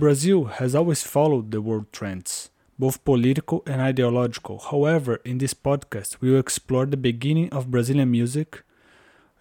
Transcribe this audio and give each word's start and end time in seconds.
Brazil 0.00 0.44
has 0.44 0.74
always 0.74 1.02
followed 1.02 1.50
the 1.50 1.60
world 1.60 1.92
trends, 1.92 2.48
both 2.78 3.04
political 3.04 3.62
and 3.66 3.82
ideological. 3.82 4.58
However, 4.58 5.16
in 5.26 5.36
this 5.36 5.52
podcast, 5.52 6.16
we 6.22 6.30
will 6.30 6.40
explore 6.40 6.86
the 6.86 6.96
beginning 6.96 7.50
of 7.50 7.70
Brazilian 7.70 8.10
music, 8.10 8.62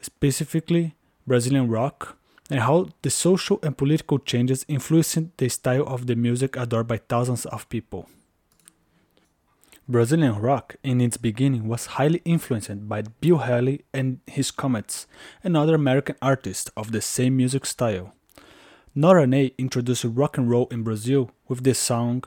specifically 0.01 0.95
Brazilian 1.25 1.69
rock, 1.69 2.17
and 2.49 2.59
how 2.59 2.89
the 3.03 3.09
social 3.09 3.57
and 3.63 3.77
political 3.77 4.19
changes 4.19 4.65
influenced 4.67 5.37
the 5.37 5.47
style 5.47 5.87
of 5.87 6.07
the 6.07 6.17
music 6.17 6.57
adored 6.57 6.89
by 6.89 6.97
thousands 6.97 7.45
of 7.45 7.69
people. 7.69 8.09
Brazilian 9.87 10.35
rock, 10.41 10.75
in 10.83 10.99
its 10.99 11.15
beginning, 11.15 11.69
was 11.69 11.95
highly 11.97 12.21
influenced 12.25 12.89
by 12.89 13.03
Bill 13.21 13.37
Haley 13.37 13.85
and 13.93 14.19
his 14.27 14.51
Comets, 14.51 15.07
and 15.41 15.55
other 15.55 15.75
American 15.75 16.17
artists 16.21 16.69
of 16.75 16.91
the 16.91 17.01
same 17.01 17.37
music 17.37 17.65
style. 17.65 18.13
Nora 18.95 19.27
Ney 19.27 19.53
introduced 19.59 20.03
rock 20.03 20.35
and 20.39 20.49
roll 20.49 20.67
in 20.71 20.81
Brazil 20.81 21.29
with 21.47 21.63
the 21.63 21.75
song 21.75 22.23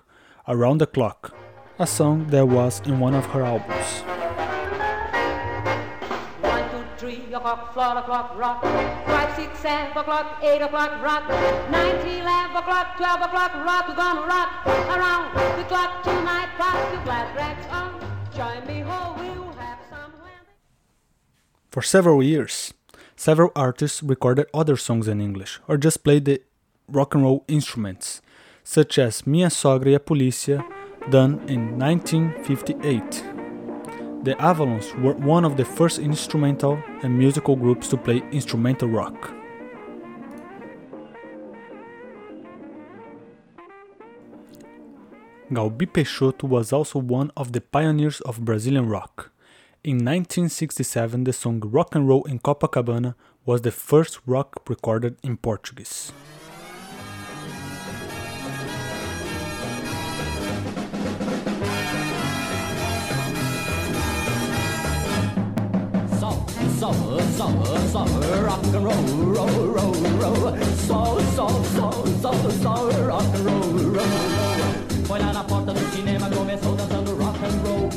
Around 0.47 0.79
the 0.79 0.87
Clock, 0.87 1.35
a 1.77 1.89
song 1.89 2.29
that 2.29 2.47
was 2.47 2.81
in 2.87 3.01
one 3.01 3.15
of 3.15 3.27
her 3.27 3.43
albums. 3.43 4.03
One, 6.41 6.71
two, 6.71 6.85
three 6.99 7.35
o'clock, 7.35 7.75
four 7.75 7.99
o'clock, 7.99 8.39
rock. 8.39 8.63
Five, 8.63 9.35
six, 9.35 9.59
seven 9.59 9.91
o'clock, 9.91 10.39
eight 10.41 10.63
o'clock, 10.63 11.03
rock. 11.03 11.29
Nine, 11.69 11.99
ten, 12.01 12.23
eleven 12.23 12.57
o'clock, 12.57 12.97
twelve 12.97 13.23
o'clock, 13.23 13.55
rock. 13.67 13.89
We're 13.89 13.97
gonna 13.97 14.21
rock 14.21 14.67
around 14.67 15.35
the 15.59 15.65
clock 15.65 16.05
tonight. 16.05 16.49
Pass 16.59 16.95
the 16.95 17.03
glad 17.03 17.35
rags 17.35 17.67
on. 17.75 17.99
Join 18.37 18.65
me, 18.69 18.83
ho, 18.83 19.17
we'll 19.19 19.53
have 19.55 19.81
some. 19.91 20.13
For 21.71 21.83
several 21.83 22.23
years, 22.23 22.73
several 23.17 23.51
artists 23.57 24.01
recorded 24.01 24.47
other 24.55 24.77
songs 24.77 25.09
in 25.09 25.21
English 25.21 25.59
or 25.67 25.77
just 25.77 26.05
played 26.05 26.25
the 26.25 26.41
rock 26.93 27.15
and 27.15 27.25
roll 27.25 27.45
instruments, 27.49 28.23
such 28.63 28.99
as 28.99 29.27
Minha 29.27 29.49
Sogra 29.49 29.91
e 29.91 29.95
a 29.95 30.01
Polícia, 30.01 30.65
done 31.11 31.41
in 31.49 31.79
1958. 31.79 33.25
The 34.23 34.35
Avalons 34.37 34.95
were 35.03 35.15
one 35.15 35.45
of 35.45 35.57
the 35.57 35.65
first 35.65 35.99
instrumental 35.99 36.79
and 37.03 37.19
musical 37.19 37.57
groups 37.57 37.89
to 37.89 37.97
play 37.97 38.23
instrumental 38.31 38.89
rock. 38.89 39.33
Cauby 45.53 45.87
Peixoto 45.87 46.45
was 46.49 46.73
also 46.73 46.99
one 46.99 47.31
of 47.37 47.53
the 47.53 47.61
pioneers 47.61 48.21
of 48.23 48.45
Brazilian 48.45 48.89
rock. 48.89 49.31
In 49.85 49.97
1967, 49.97 51.25
the 51.25 51.33
song 51.33 51.61
Rock 51.61 51.95
and 51.95 52.09
Roll 52.09 52.25
in 52.25 52.39
Copacabana 52.39 53.15
was 53.45 53.63
the 53.63 53.73
first 53.73 54.21
rock 54.25 54.63
recorded 54.69 55.17
in 55.23 55.37
Portuguese. 55.37 56.13
Soul, 67.37 67.65
soul, 67.89 68.07
rock 68.45 68.65
and 68.65 68.85
roll, 68.85 69.05
roll, 69.35 69.49
roll, 69.77 69.95
roll. 70.21 70.57
Soul, 70.87 71.21
soul, 71.35 71.65
soul, 71.65 72.07
soul, 72.21 72.51
soul, 72.63 72.91
rock 73.07 73.35
and 73.35 73.45
roll, 73.45 73.63
roll, 73.73 73.93
roll. 73.93 75.07
Foi 75.07 75.19
lá 75.19 75.33
na 75.33 75.45
porta 75.45 75.73
do 75.73 75.81
cinema, 75.95 76.29
começou 76.31 76.75
dançando 76.77 77.17
rock 77.17 77.39
and 77.45 77.59
roll. 77.67 77.89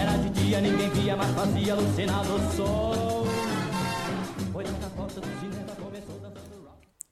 Era 0.00 0.16
de 0.18 0.30
dia, 0.30 0.60
ninguém 0.60 0.90
via, 0.90 1.16
mas 1.16 1.30
fazia 1.34 1.72
alucinar 1.74 2.24
no 2.24 2.38
sol. 2.52 3.26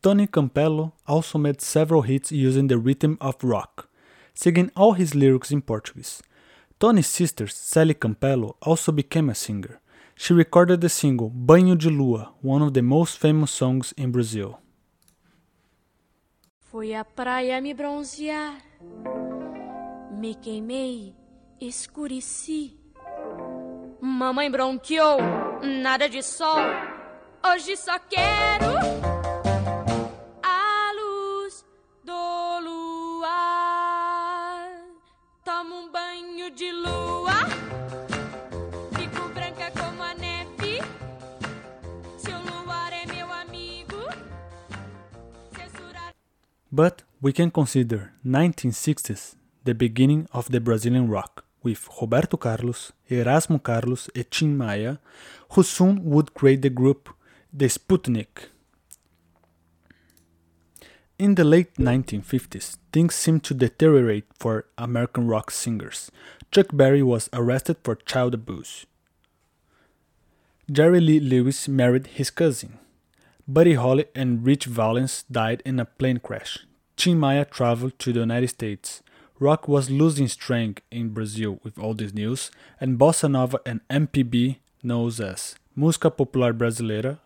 Tony 0.01 0.27
Campello 0.27 0.93
also 1.07 1.39
made 1.39 1.63
several 1.63 2.03
hits 2.03 2.31
using 2.31 2.69
the 2.69 2.77
rhythm 2.77 3.17
of 3.21 3.37
rock, 3.43 3.89
singing 4.35 4.71
all 4.77 4.93
his 4.93 5.15
lyrics 5.15 5.51
in 5.51 5.63
Portuguese. 5.63 6.23
Tony's 6.79 7.07
sister, 7.07 7.47
Celly 7.47 7.95
Campello, 7.95 8.55
also 8.61 8.93
became 8.93 9.31
a 9.31 9.35
singer. 9.35 9.81
She 10.17 10.33
recorded 10.33 10.81
the 10.81 10.89
single 10.89 11.31
Banho 11.31 11.77
de 11.77 11.91
Lua, 11.91 12.33
one 12.41 12.63
of 12.63 12.73
the 12.73 12.83
most 12.83 13.19
famous 13.19 13.51
songs 13.51 13.93
in 13.97 14.11
Brazil. 14.11 14.59
Fui 16.71 16.95
à 16.95 17.05
praia 17.05 17.61
me 17.61 17.75
bronzear, 17.75 18.55
me 20.11 20.35
queimei, 20.35 21.15
escureci. 21.61 22.77
Mamãe 24.01 24.51
bronqueou, 24.51 25.19
nada 25.63 26.09
de 26.09 26.23
sol. 26.23 26.59
Hoje 27.45 27.77
só 27.77 27.99
quero 27.99 28.74
But 46.75 47.05
we 47.21 47.33
can 47.33 47.53
consider 47.53 48.15
1960s 48.27 49.37
the 49.63 49.77
beginning 49.77 50.27
of 50.33 50.51
the 50.51 50.61
Brazilian 50.61 51.07
rock, 51.09 51.45
with 51.63 51.89
Roberto 52.01 52.37
Carlos, 52.37 52.91
Erasmo 53.09 53.63
Carlos, 53.63 54.11
and 54.13 54.29
Tim 54.29 54.57
Maia, 54.57 54.97
who 55.53 55.63
soon 55.63 56.05
would 56.05 56.35
create 56.35 56.63
the 56.63 56.71
group 56.71 57.11
The 57.53 57.67
Sputnik. 57.67 58.49
In 61.17 61.37
the 61.37 61.45
late 61.45 61.75
1950s, 61.77 62.77
things 62.93 63.15
seemed 63.15 63.45
to 63.45 63.55
deteriorate 63.55 64.27
for 64.37 64.67
American 64.77 65.29
rock 65.29 65.53
singers. 65.53 66.11
Chuck 66.51 66.67
Berry 66.73 67.05
was 67.05 67.31
arrested 67.33 67.77
for 67.85 67.95
child 67.95 68.35
abuse. 68.35 68.85
Jerry 70.69 70.99
Lee 70.99 71.21
Lewis 71.21 71.69
married 71.69 72.09
his 72.09 72.31
cousin. 72.31 72.81
Buddy 73.47 73.75
Holly 73.75 74.07
and 74.15 74.43
Rich 74.43 74.65
Valens 74.65 75.25
died 75.31 75.63
in 75.67 75.79
a 75.79 75.85
plane 75.85 76.19
crash. 76.19 76.61
Tim 76.97 77.21
Maia 77.21 77.45
traveled 77.45 77.99
to 77.99 78.11
the 78.11 78.21
United 78.21 78.49
States. 78.49 79.03
Rock 79.39 79.69
was 79.69 79.91
losing 79.91 80.29
strength 80.29 80.81
in 80.91 81.11
Brazil 81.11 81.61
with 81.63 81.79
all 81.79 81.93
this 81.93 82.15
news, 82.15 82.51
and 82.81 82.99
bossa 82.99 83.31
nova 83.31 83.61
and 83.67 83.87
MPB, 83.91 84.57
known 84.83 85.09
as 85.09 85.57
Música 85.77 86.17
Popular 86.17 86.55
Brasileira 86.55 87.19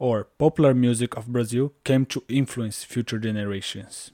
or 0.00 0.24
Popular 0.38 0.74
Music 0.74 1.16
of 1.16 1.28
Brazil, 1.28 1.72
came 1.84 2.04
to 2.06 2.24
influence 2.28 2.82
future 2.82 3.20
generations. 3.20 4.10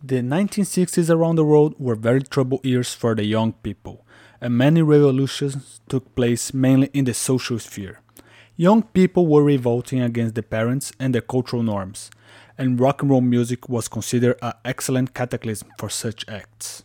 The 0.00 0.22
1960s 0.22 1.10
around 1.10 1.34
the 1.34 1.44
world 1.44 1.74
were 1.80 1.96
very 1.96 2.22
troubled 2.22 2.64
years 2.64 2.94
for 2.94 3.16
the 3.16 3.24
young 3.24 3.54
people, 3.54 4.06
and 4.40 4.56
many 4.56 4.82
revolutions 4.82 5.80
took 5.88 6.14
place 6.14 6.54
mainly 6.54 6.90
in 6.92 7.06
the 7.06 7.14
social 7.14 7.58
sphere. 7.58 7.98
Young 8.60 8.82
people 8.82 9.26
were 9.26 9.42
revolting 9.42 10.02
against 10.02 10.34
the 10.34 10.42
parents 10.42 10.92
and 11.00 11.14
the 11.14 11.22
cultural 11.22 11.62
norms, 11.62 12.10
and 12.58 12.78
rock 12.78 13.00
and 13.00 13.10
roll 13.10 13.22
music 13.22 13.70
was 13.70 13.88
considered 13.88 14.36
an 14.42 14.52
excellent 14.66 15.14
cataclysm 15.14 15.70
for 15.78 15.88
such 15.88 16.28
acts. 16.28 16.82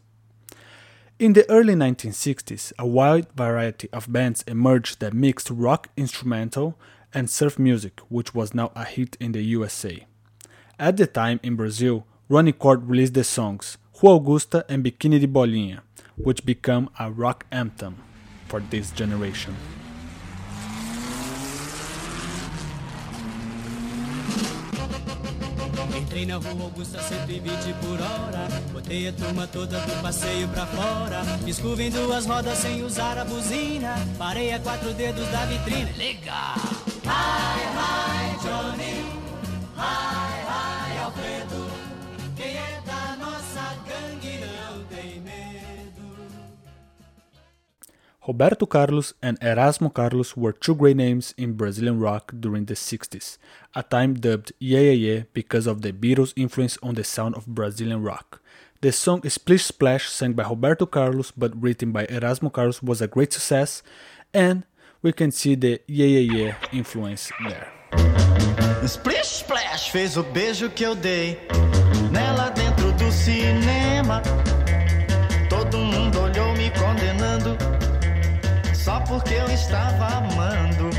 In 1.19 1.33
the 1.33 1.43
early 1.49 1.73
1960s, 1.73 2.72
a 2.79 2.87
wide 2.87 3.27
variety 3.35 3.89
of 3.91 4.09
bands 4.09 4.41
emerged 4.47 5.01
that 5.01 5.13
mixed 5.13 5.49
rock 5.49 5.89
instrumental 5.97 6.79
and 7.13 7.29
surf 7.29 7.59
music, 7.59 7.99
which 8.07 8.33
was 8.33 8.53
now 8.53 8.71
a 8.73 8.85
hit 8.85 9.17
in 9.19 9.33
the 9.33 9.43
USA. 9.43 10.07
At 10.79 10.95
the 10.95 11.07
time 11.07 11.41
in 11.43 11.57
Brazil, 11.57 12.05
Ronnie 12.29 12.53
Cord 12.53 12.87
released 12.87 13.16
the 13.16 13.25
songs 13.25 13.78
Rua 14.01 14.16
Augusta 14.16 14.66
and 14.69 14.81
Bikini 14.81 15.19
de 15.19 15.28
Bolinha, 15.28 15.81
which 16.16 16.45
became 16.45 16.87
a 16.97 17.11
rock 17.11 17.45
anthem 17.51 17.97
for 18.47 18.61
this 18.61 18.91
generation. 18.91 19.57
Entrei 26.16 26.26
na 26.28 26.38
rua 26.38 26.64
Augusta 26.64 27.03
120 27.03 27.73
por 27.82 28.00
hora. 28.00 28.47
Botei 28.72 29.09
a 29.09 29.12
turma 29.12 29.46
toda 29.47 29.78
do 29.82 30.02
passeio 30.02 30.47
pra 30.47 30.66
fora. 30.66 31.26
Fiz 31.44 31.59
curva 31.59 31.84
em 31.84 31.90
duas 31.90 32.26
rodas 32.26 32.58
sem 32.58 32.85
usar 32.85 33.17
a 33.17 33.26
buzina. 33.26 33.96
Parei 34.17 34.53
a 34.53 34.59
quatro 34.62 34.94
dedos 34.94 35.28
da 35.28 35.44
vitrine. 35.44 35.91
Legal! 35.97 36.56
Hi, 37.03 37.59
hi, 37.76 38.38
Johnny. 38.41 39.06
Hi, 39.76 40.24
Roberto 48.27 48.66
Carlos 48.66 49.13
and 49.22 49.39
Erasmo 49.39 49.93
Carlos 49.93 50.35
were 50.35 50.51
two 50.51 50.73
great 50.73 50.97
names 50.97 51.35
in 51.37 51.53
Brazilian 51.53 51.99
rock 51.99 52.33
during 52.39 52.66
the 52.66 52.73
60s, 52.73 53.37
a 53.75 53.83
time 53.83 54.16
dubbed 54.16 54.51
Yeah 54.57 54.79
Yeah 54.79 54.91
Yeah 54.91 55.23
because 55.33 55.67
of 55.67 55.83
the 55.83 55.91
Beatles' 55.93 56.33
influence 56.35 56.79
on 56.81 56.95
the 56.95 57.03
sound 57.03 57.35
of 57.35 57.45
Brazilian 57.45 58.01
rock. 58.01 58.41
The 58.81 58.91
song 58.91 59.22
Splish 59.29 59.66
Splash, 59.66 60.09
sung 60.09 60.33
by 60.33 60.43
Roberto 60.43 60.87
Carlos 60.87 61.29
but 61.29 61.59
written 61.61 61.91
by 61.91 62.07
Erasmo 62.07 62.51
Carlos, 62.51 62.81
was 62.81 62.99
a 62.99 63.07
great 63.07 63.31
success, 63.31 63.83
and 64.33 64.63
we 65.03 65.13
can 65.13 65.29
see 65.29 65.53
the 65.53 65.81
Yeah 65.85 66.07
Yeah 66.07 66.37
Yeah 66.37 66.55
influence 66.71 67.31
there. 67.47 67.71
Splish 68.87 69.43
Splash 69.43 69.91
fez 69.91 70.17
o 70.17 70.23
beijo 70.23 70.69
que 70.73 70.83
eu 70.83 70.95
dei. 70.95 71.37
Porque 79.07 79.35
eu 79.35 79.47
estava 79.47 80.07
amando. 80.17 80.90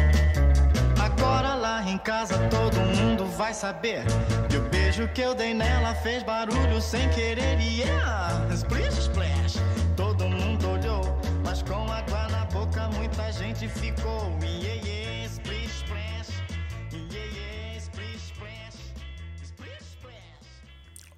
Agora 1.01 1.55
lá 1.55 1.83
em 1.83 1.99
casa 1.99 2.39
todo 2.49 2.79
mundo 2.81 3.27
vai 3.37 3.53
saber 3.53 4.05
que 4.49 4.57
o 4.57 4.63
beijo 4.69 5.09
que 5.09 5.21
eu 5.21 5.35
dei 5.35 5.55
nela 5.55 5.95
fez 5.95 6.23
barulho 6.23 6.81
sem 6.81 7.09
querer. 7.11 7.59
Yeah, 7.61 8.47
splish 8.53 8.99
splash. 8.99 9.57
Todo 9.97 10.29
mundo 10.29 10.69
olhou, 10.71 11.03
mas 11.45 11.63
com 11.63 11.91
água 11.91 12.29
na 12.29 12.45
boca 12.47 12.89
muita 12.97 13.31
gente 13.33 13.69
ficou. 13.69 14.31
Yeah, 14.43 14.83
yeah, 14.87 15.29
splish 15.29 15.85
splash. 15.85 16.29
Splish 17.79 18.33
splash. 18.33 18.77
Splish 19.43 19.83
splash. 19.83 20.47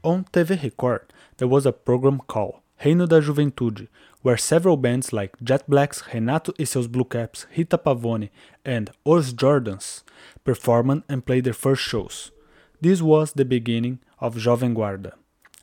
On 0.03 0.23
TV 0.23 0.55
Record, 0.63 1.03
there 1.37 1.49
was 1.49 1.67
a 1.67 1.73
program 1.73 2.19
called 2.27 2.61
Reino 2.77 3.07
da 3.07 3.21
Juventude, 3.21 3.89
where 4.29 4.37
several 4.37 4.77
bands 4.77 5.11
like 5.11 5.43
Jet 5.43 5.65
Blacks, 5.67 6.03
Renato 6.13 6.53
e 6.59 6.67
seus 6.67 6.87
Blue 6.87 7.07
Caps, 7.07 7.47
Rita 7.57 7.79
Pavone, 7.79 8.29
and 8.63 8.91
Os 9.07 9.33
Jordans 9.33 10.03
performed 10.45 11.03
and 11.09 11.25
played 11.25 11.45
their 11.45 11.55
first 11.55 11.81
shows. 11.81 12.31
This 12.79 13.01
was 13.01 13.33
the 13.33 13.47
beginning 13.47 14.01
of 14.21 14.37
Jovem 14.37 14.75
Guarda. 14.75 15.13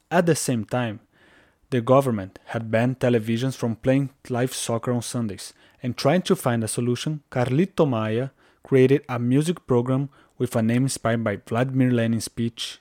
At 0.09 0.25
the 0.25 0.33
same 0.33 0.65
time, 0.65 0.99
the 1.69 1.79
government 1.79 2.39
had 2.45 2.71
banned 2.71 2.97
televisions 2.97 3.55
from 3.55 3.75
playing 3.75 4.09
live 4.29 4.55
soccer 4.55 4.91
on 4.91 5.03
Sundays, 5.03 5.53
and 5.83 5.95
trying 5.95 6.23
to 6.23 6.35
find 6.35 6.63
a 6.63 6.67
solution, 6.67 7.21
Carlito 7.29 7.87
Maia 7.87 8.29
created 8.63 9.03
a 9.07 9.19
music 9.19 9.67
program 9.67 10.09
with 10.39 10.55
a 10.55 10.63
name 10.63 10.85
inspired 10.85 11.23
by 11.23 11.39
Vladimir 11.47 11.91
Lenin's 11.91 12.25
speech, 12.25 12.79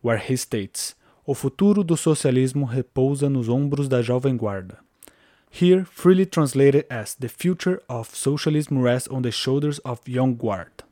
where 0.00 0.16
he 0.16 0.36
states: 0.36 0.94
O 1.26 1.34
futuro 1.34 1.84
do 1.84 1.98
socialismo 1.98 2.64
repousa 2.64 3.28
nos 3.28 3.50
ombros 3.50 3.90
da 3.90 4.00
Jovem 4.00 4.38
Guarda. 4.38 4.87
Here, 5.50 5.84
freely 5.84 6.26
translated 6.26 6.86
as 6.90 7.14
The 7.14 7.28
future 7.28 7.82
of 7.88 8.14
socialism 8.14 8.78
rests 8.78 9.08
on 9.08 9.22
the 9.22 9.30
shoulders 9.30 9.78
of 9.80 10.06
Young 10.06 10.36
Guard. 10.36 10.82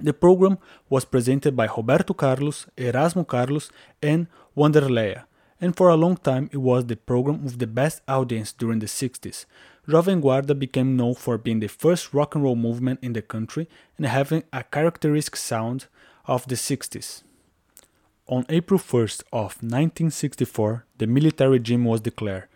The 0.00 0.12
program 0.12 0.58
was 0.88 1.04
presented 1.04 1.56
by 1.56 1.66
Roberto 1.66 2.14
Carlos, 2.14 2.66
Erasmo 2.76 3.26
Carlos, 3.26 3.70
and 4.02 4.28
Wanderléa, 4.56 5.24
and 5.60 5.76
for 5.76 5.88
a 5.88 5.96
long 5.96 6.16
time 6.16 6.48
it 6.52 6.58
was 6.58 6.86
the 6.86 6.96
program 6.96 7.42
with 7.42 7.58
the 7.58 7.66
best 7.66 8.00
audience 8.06 8.52
during 8.52 8.78
the 8.78 8.86
60s. 8.86 9.44
Jovem 9.88 10.22
Guarda 10.22 10.56
became 10.56 10.96
known 10.96 11.14
for 11.14 11.38
being 11.38 11.60
the 11.60 11.68
first 11.68 12.12
rock 12.12 12.34
and 12.34 12.44
roll 12.44 12.54
movement 12.54 13.00
in 13.02 13.14
the 13.14 13.22
country 13.22 13.68
and 13.96 14.06
having 14.06 14.44
a 14.52 14.62
characteristic 14.62 15.34
sound 15.34 15.86
of 16.26 16.46
the 16.46 16.54
60s. 16.54 17.22
On 18.26 18.44
April 18.50 18.78
1st 18.78 19.22
of 19.32 19.62
1964, 19.62 20.84
the 20.98 21.06
military 21.06 21.52
regime 21.52 21.86
was 21.86 22.02
declared. 22.02 22.46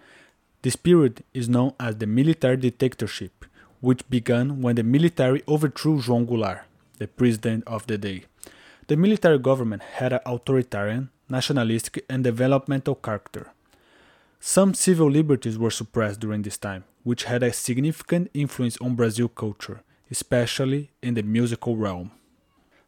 This 0.63 0.77
period 0.77 1.25
is 1.35 1.49
known 1.49 1.75
as 1.81 1.97
the 1.97 2.07
military 2.07 2.57
dictatorship, 2.57 3.45
which 3.81 4.09
began 4.09 4.63
when 4.63 4.77
the 4.77 4.85
military 4.85 5.43
overthrew 5.49 6.01
João 6.01 6.25
Goulart, 6.25 6.61
the 6.99 7.09
president 7.09 7.65
of 7.67 7.85
the 7.89 7.99
day. 7.99 8.25
The 8.87 8.97
military 8.97 9.39
government 9.41 9.83
had 9.83 10.13
an 10.13 10.21
authoritarian, 10.25 11.11
nationalistic, 11.29 12.05
and 12.09 12.23
developmental 12.23 12.95
character. 12.95 13.51
Some 14.39 14.73
civil 14.75 15.11
liberties 15.11 15.59
were 15.59 15.71
suppressed 15.71 16.21
during 16.21 16.43
this 16.43 16.59
time, 16.59 16.85
which 17.03 17.25
had 17.25 17.43
a 17.43 17.53
significant 17.53 18.31
influence 18.33 18.77
on 18.81 18.95
Brazil 18.95 19.29
culture, 19.29 19.83
especially 20.13 20.91
in 21.03 21.15
the 21.15 21.23
musical 21.25 21.77
realm. 21.77 22.13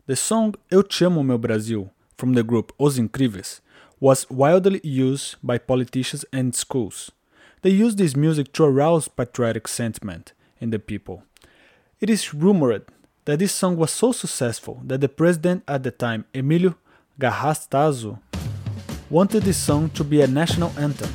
The 0.07 0.15
song 0.15 0.55
Eu 0.71 0.83
Te 0.83 1.07
Amo 1.07 1.25
Meu 1.25 1.39
Brasil 1.39 1.91
from 2.17 2.35
the 2.35 2.45
group 2.45 2.73
Os 2.79 2.99
Incríveis 2.99 3.61
was 3.99 4.31
widely 4.31 4.81
used 4.85 5.37
by 5.43 5.59
politicians 5.59 6.25
and 6.33 6.55
schools. 6.55 7.11
They 7.65 7.71
used 7.71 7.97
this 7.97 8.15
music 8.15 8.53
to 8.53 8.65
arouse 8.65 9.09
patriotic 9.09 9.67
sentiment 9.69 10.35
in 10.61 10.69
the 10.69 10.79
people. 10.79 11.23
It 11.99 12.11
is 12.11 12.35
rumored 12.35 12.85
that 13.25 13.39
this 13.39 13.53
song 13.53 13.79
was 13.79 13.91
so 13.91 14.13
successful 14.13 14.83
that 14.85 15.01
the 15.01 15.09
president 15.09 15.65
at 15.67 15.83
the 15.83 15.91
time, 15.91 16.27
Emílio 16.35 16.75
Garrastazu, 17.19 18.19
wanted 19.09 19.45
this 19.45 19.57
song 19.57 19.89
to 19.95 20.05
be 20.05 20.21
a 20.21 20.27
national 20.27 20.79
anthem. 20.79 21.09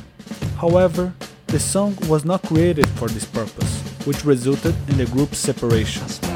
However, 0.56 1.14
the 1.46 1.60
song 1.60 1.96
was 2.08 2.24
not 2.24 2.42
created 2.42 2.88
for 2.98 3.06
this 3.06 3.26
purpose, 3.26 3.82
which 4.04 4.24
resulted 4.24 4.74
in 4.88 4.98
the 4.98 5.06
group's 5.06 5.38
separation. 5.38 6.29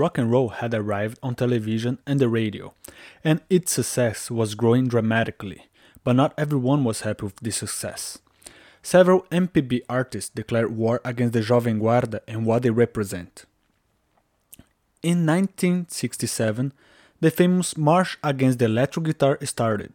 Rock 0.00 0.16
and 0.16 0.32
roll 0.32 0.48
had 0.48 0.72
arrived 0.72 1.18
on 1.22 1.34
television 1.34 1.98
and 2.06 2.18
the 2.18 2.28
radio, 2.30 2.72
and 3.22 3.42
its 3.50 3.72
success 3.72 4.30
was 4.30 4.54
growing 4.54 4.88
dramatically, 4.88 5.66
but 6.04 6.16
not 6.16 6.32
everyone 6.38 6.84
was 6.84 7.02
happy 7.02 7.26
with 7.26 7.36
this 7.36 7.58
success. 7.58 8.18
Several 8.82 9.26
MPB 9.30 9.82
artists 9.90 10.30
declared 10.30 10.74
war 10.74 11.02
against 11.04 11.34
the 11.34 11.40
Jovem 11.40 11.82
Guarda 11.82 12.20
and 12.26 12.46
what 12.46 12.62
they 12.62 12.70
represent. 12.70 13.44
In 15.02 15.26
1967, 15.26 16.72
the 17.20 17.30
famous 17.30 17.76
March 17.76 18.16
Against 18.24 18.58
the 18.58 18.64
Electric 18.64 19.04
Guitar 19.04 19.38
started, 19.44 19.92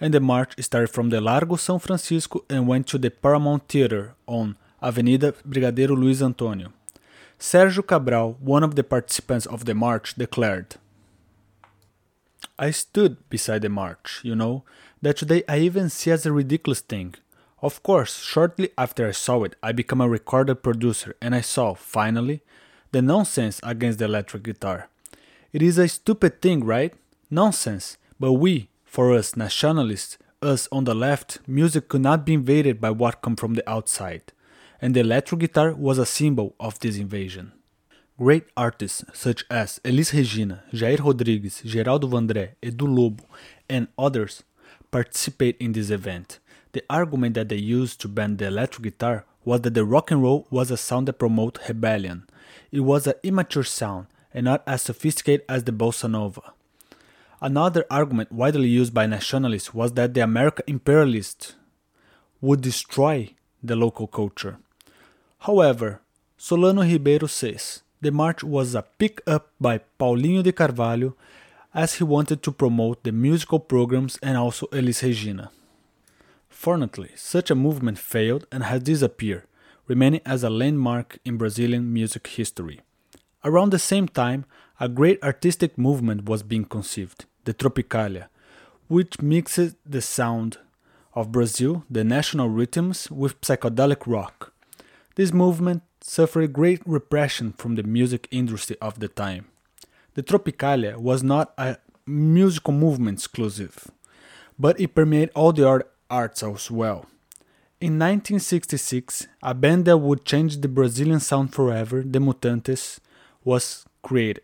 and 0.00 0.14
the 0.14 0.20
march 0.20 0.54
started 0.58 0.88
from 0.88 1.10
the 1.10 1.20
Largo 1.20 1.56
São 1.56 1.78
Francisco 1.78 2.46
and 2.48 2.66
went 2.66 2.86
to 2.86 2.96
the 2.96 3.10
Paramount 3.10 3.68
Theater 3.68 4.14
on 4.26 4.56
Avenida 4.82 5.34
Brigadeiro 5.46 5.94
Luiz 5.94 6.22
Antônio. 6.22 6.72
Sérgio 7.38 7.86
Cabral, 7.86 8.36
one 8.40 8.62
of 8.62 8.74
the 8.74 8.84
participants 8.84 9.46
of 9.46 9.64
the 9.64 9.74
march, 9.74 10.14
declared, 10.14 10.76
I 12.58 12.70
stood 12.70 13.16
beside 13.28 13.62
the 13.62 13.68
march, 13.68 14.20
you 14.22 14.36
know, 14.36 14.62
that 15.02 15.16
today 15.16 15.42
I 15.48 15.58
even 15.58 15.90
see 15.90 16.10
as 16.10 16.24
a 16.24 16.32
ridiculous 16.32 16.80
thing. 16.80 17.14
Of 17.60 17.82
course, 17.82 18.18
shortly 18.18 18.70
after 18.78 19.08
I 19.08 19.12
saw 19.12 19.42
it, 19.44 19.56
I 19.62 19.72
became 19.72 20.00
a 20.00 20.08
recorded 20.08 20.62
producer 20.62 21.16
and 21.20 21.34
I 21.34 21.40
saw, 21.40 21.74
finally, 21.74 22.42
the 22.92 23.02
nonsense 23.02 23.60
against 23.62 23.98
the 23.98 24.04
electric 24.04 24.42
guitar. 24.44 24.88
It 25.52 25.62
is 25.62 25.78
a 25.78 25.88
stupid 25.88 26.40
thing, 26.42 26.64
right? 26.64 26.94
Nonsense. 27.30 27.96
But 28.20 28.34
we, 28.34 28.68
for 28.84 29.12
us 29.14 29.36
nationalists, 29.36 30.18
us 30.42 30.68
on 30.70 30.84
the 30.84 30.94
left, 30.94 31.38
music 31.48 31.88
could 31.88 32.02
not 32.02 32.24
be 32.24 32.34
invaded 32.34 32.80
by 32.80 32.90
what 32.90 33.22
come 33.22 33.34
from 33.34 33.54
the 33.54 33.68
outside. 33.68 34.32
And 34.84 34.92
the 34.92 35.00
electric 35.00 35.40
guitar 35.40 35.72
was 35.72 35.96
a 35.96 36.04
symbol 36.04 36.54
of 36.60 36.78
this 36.78 36.98
invasion. 36.98 37.52
Great 38.18 38.44
artists 38.54 39.02
such 39.14 39.42
as 39.50 39.80
Elis 39.82 40.12
Regina, 40.12 40.62
Jair 40.74 41.02
Rodrigues, 41.02 41.62
Geraldo 41.62 42.06
Vandré, 42.06 42.50
Edu 42.62 42.82
Lobo, 42.82 43.24
and 43.66 43.88
others 43.98 44.42
participate 44.90 45.56
in 45.58 45.72
this 45.72 45.88
event. 45.88 46.38
The 46.72 46.84
argument 46.90 47.32
that 47.36 47.48
they 47.48 47.56
used 47.56 47.98
to 48.02 48.08
ban 48.08 48.36
the 48.36 48.48
electric 48.48 48.82
guitar 48.82 49.24
was 49.42 49.62
that 49.62 49.72
the 49.72 49.86
rock 49.86 50.10
and 50.10 50.22
roll 50.22 50.46
was 50.50 50.70
a 50.70 50.76
sound 50.76 51.08
that 51.08 51.18
promoted 51.18 51.66
rebellion. 51.66 52.28
It 52.70 52.80
was 52.80 53.06
an 53.06 53.14
immature 53.22 53.64
sound 53.64 54.08
and 54.34 54.44
not 54.44 54.62
as 54.66 54.82
sophisticated 54.82 55.46
as 55.48 55.64
the 55.64 55.72
bossa 55.72 56.10
nova. 56.10 56.52
Another 57.40 57.86
argument 57.90 58.30
widely 58.30 58.68
used 58.68 58.92
by 58.92 59.06
nationalists 59.06 59.72
was 59.72 59.92
that 59.92 60.12
the 60.12 60.20
American 60.20 60.64
imperialists 60.66 61.54
would 62.42 62.60
destroy 62.60 63.30
the 63.62 63.76
local 63.76 64.06
culture. 64.06 64.58
However, 65.46 66.00
Solano 66.38 66.82
Ribeiro 66.82 67.26
says 67.26 67.82
the 68.00 68.10
march 68.10 68.42
was 68.42 68.74
a 68.74 68.80
pick 68.80 69.20
up 69.26 69.50
by 69.60 69.80
Paulinho 70.00 70.42
de 70.42 70.52
Carvalho 70.52 71.16
as 71.74 71.94
he 71.94 72.04
wanted 72.04 72.42
to 72.42 72.50
promote 72.50 73.02
the 73.04 73.12
musical 73.12 73.58
programs 73.58 74.18
and 74.22 74.38
also 74.38 74.66
Elis 74.72 75.02
Regina. 75.02 75.50
Fortunately, 76.48 77.10
such 77.14 77.50
a 77.50 77.54
movement 77.54 77.98
failed 77.98 78.46
and 78.50 78.64
has 78.64 78.84
disappeared, 78.84 79.42
remaining 79.86 80.22
as 80.24 80.44
a 80.44 80.48
landmark 80.48 81.18
in 81.26 81.36
Brazilian 81.36 81.92
music 81.92 82.26
history. 82.26 82.80
Around 83.44 83.70
the 83.70 83.78
same 83.78 84.08
time, 84.08 84.46
a 84.80 84.88
great 84.88 85.22
artistic 85.22 85.76
movement 85.76 86.26
was 86.26 86.42
being 86.42 86.64
conceived, 86.64 87.26
the 87.44 87.52
Tropicalia, 87.52 88.28
which 88.88 89.20
mixes 89.20 89.76
the 89.84 90.00
sound 90.00 90.56
of 91.12 91.32
Brazil, 91.32 91.84
the 91.90 92.02
national 92.02 92.48
rhythms, 92.48 93.10
with 93.10 93.38
psychedelic 93.42 94.06
rock. 94.06 94.53
This 95.16 95.32
movement 95.32 95.82
suffered 96.00 96.52
great 96.52 96.82
repression 96.84 97.52
from 97.52 97.76
the 97.76 97.84
music 97.84 98.26
industry 98.30 98.76
of 98.80 98.98
the 98.98 99.08
time. 99.08 99.46
The 100.14 100.22
Tropicalia 100.22 100.96
was 100.96 101.22
not 101.22 101.54
a 101.56 101.76
musical 102.06 102.72
movement 102.72 103.18
exclusive, 103.18 103.90
but 104.58 104.78
it 104.80 104.94
permeated 104.94 105.30
all 105.34 105.52
the 105.52 105.68
other 105.68 105.86
arts 106.10 106.42
as 106.42 106.70
well. 106.70 107.06
In 107.80 107.98
1966, 107.98 109.28
a 109.42 109.54
band 109.54 109.84
that 109.84 109.98
would 109.98 110.24
change 110.24 110.58
the 110.60 110.68
Brazilian 110.68 111.20
sound 111.20 111.54
forever, 111.54 112.02
the 112.02 112.18
Mutantes, 112.18 112.98
was 113.44 113.84
created. 114.02 114.42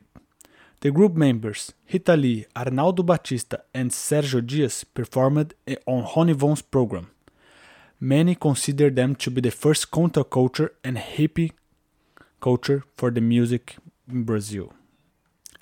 The 0.81 0.91
group 0.91 1.15
members 1.15 1.73
Rita 1.93 2.17
Lee, 2.17 2.47
Arnaldo 2.57 3.03
Baptista, 3.03 3.65
and 3.75 3.91
Sergio 3.91 4.47
Dias 4.47 4.85
performed 4.85 5.55
on 5.87 6.07
Ronnie 6.15 6.33
Von's 6.33 6.63
program. 6.63 7.11
Many 8.03 8.35
consider 8.35 8.89
them 8.89 9.15
to 9.17 9.31
be 9.31 9.43
the 9.43 9.51
first 9.51 9.91
counterculture 9.91 10.71
and 10.83 10.97
hippie 10.97 11.53
culture 12.41 12.83
for 12.97 13.11
the 13.11 13.21
music 13.21 13.77
in 14.11 14.25
Brazil. 14.25 14.73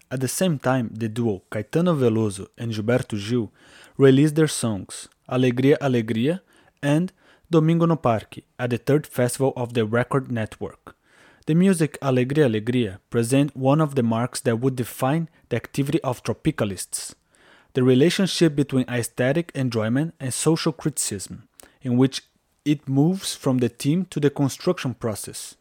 At 0.08 0.20
the 0.20 0.28
same 0.28 0.60
time, 0.60 0.90
the 0.94 1.08
duo 1.08 1.42
Caetano 1.50 1.98
Veloso 1.98 2.46
and 2.56 2.70
Gilberto 2.70 3.18
Gil 3.18 3.50
released 3.96 4.36
their 4.36 4.46
songs 4.46 5.08
Alegria 5.28 5.76
Alegria 5.80 6.40
and 6.80 7.12
Domingo 7.50 7.86
no 7.86 7.96
Parque 7.96 8.44
at 8.56 8.70
the 8.70 8.78
third 8.78 9.04
festival 9.04 9.52
of 9.56 9.74
the 9.74 9.84
Record 9.84 10.30
Network. 10.30 10.94
The 11.46 11.56
music 11.56 11.98
Alegria 12.00 12.46
Alegria 12.46 13.00
present 13.10 13.56
one 13.56 13.80
of 13.80 13.96
the 13.96 14.04
marks 14.04 14.38
that 14.42 14.60
would 14.60 14.76
define 14.76 15.28
the 15.48 15.56
activity 15.56 16.00
of 16.02 16.22
tropicalists, 16.22 17.14
the 17.72 17.82
relationship 17.82 18.54
between 18.54 18.88
aesthetic 18.88 19.50
enjoyment 19.56 20.14
and 20.20 20.32
social 20.32 20.72
criticism, 20.72 21.47
in 21.82 21.96
which 21.96 22.22
it 22.64 22.88
moves 22.88 23.34
from 23.34 23.58
the 23.58 23.68
team 23.68 24.04
to 24.06 24.20
the 24.20 24.30
construction 24.30 24.94
process. 24.94 25.56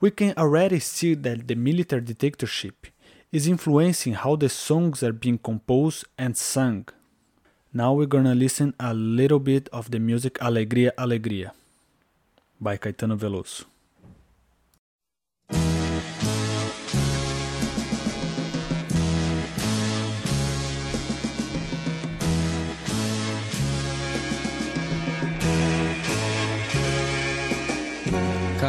We 0.00 0.10
can 0.10 0.34
already 0.36 0.80
see 0.80 1.14
that 1.14 1.48
the 1.48 1.54
military 1.54 2.02
dictatorship 2.02 2.86
is 3.32 3.48
influencing 3.48 4.14
how 4.14 4.36
the 4.36 4.48
songs 4.48 5.02
are 5.02 5.12
being 5.12 5.38
composed 5.38 6.04
and 6.16 6.36
sung. 6.36 6.88
Now 7.72 7.92
we're 7.94 8.06
gonna 8.06 8.34
listen 8.34 8.74
a 8.78 8.94
little 8.94 9.40
bit 9.40 9.68
of 9.72 9.90
the 9.90 9.98
music 9.98 10.38
Alegria 10.40 10.92
Alegria 10.96 11.52
by 12.60 12.76
Caetano 12.76 13.16
Veloso. 13.18 13.64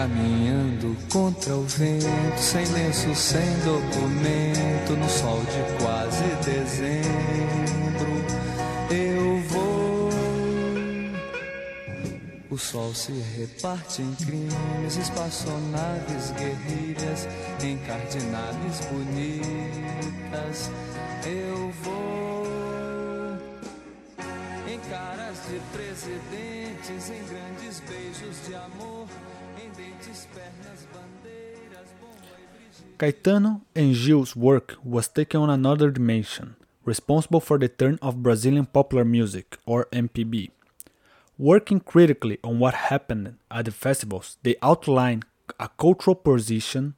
Caminhando 0.05 0.95
contra 1.11 1.55
o 1.55 1.63
vento, 1.63 2.37
sem 2.37 2.63
lenço, 2.63 3.15
sem 3.15 3.41
documento, 3.63 4.95
no 4.95 5.09
sol 5.09 5.39
de 5.39 5.83
quase 5.83 6.23
dezembro, 6.45 8.11
eu 8.91 9.41
vou. 9.49 10.09
O 12.51 12.55
sol 12.55 12.93
se 12.93 13.13
reparte 13.35 14.03
em 14.03 14.13
crimes, 14.13 14.95
espaçonaves, 14.95 16.29
guerrilhas, 16.37 17.27
encardinaves 17.63 18.85
bonitas, 18.91 20.69
eu 21.25 21.71
vou. 21.81 22.45
Em 24.71 24.79
caras 24.87 25.37
de 25.49 25.59
presidentes, 25.75 27.09
em 27.09 27.23
grandes 27.25 27.79
beijos 27.79 28.47
de 28.47 28.53
amor, 28.53 29.07
Caetano 32.97 33.61
and 33.75 33.93
Gil's 33.93 34.35
work 34.35 34.77
was 34.83 35.09
taken 35.09 35.41
on 35.41 35.49
another 35.49 35.91
dimension, 35.91 36.55
responsible 36.85 37.41
for 37.41 37.57
the 37.57 37.67
turn 37.67 37.99
of 38.01 38.23
Brazilian 38.23 38.65
popular 38.65 39.03
music, 39.03 39.57
or 39.65 39.87
MPB. 39.91 40.51
Working 41.37 41.81
critically 41.81 42.39
on 42.41 42.59
what 42.59 42.73
happened 42.73 43.35
at 43.51 43.65
the 43.65 43.71
festivals, 43.71 44.37
they 44.43 44.55
outlined 44.61 45.25
a 45.59 45.67
cultural 45.77 46.15
position 46.15 46.95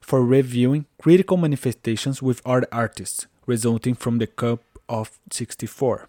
for 0.00 0.24
reviewing 0.24 0.86
critical 1.00 1.36
manifestations 1.36 2.20
with 2.20 2.42
other 2.44 2.66
artists, 2.72 3.26
resulting 3.46 3.94
from 3.94 4.18
the 4.18 4.26
Cup 4.26 4.60
of 4.88 5.18
64. 5.30 6.08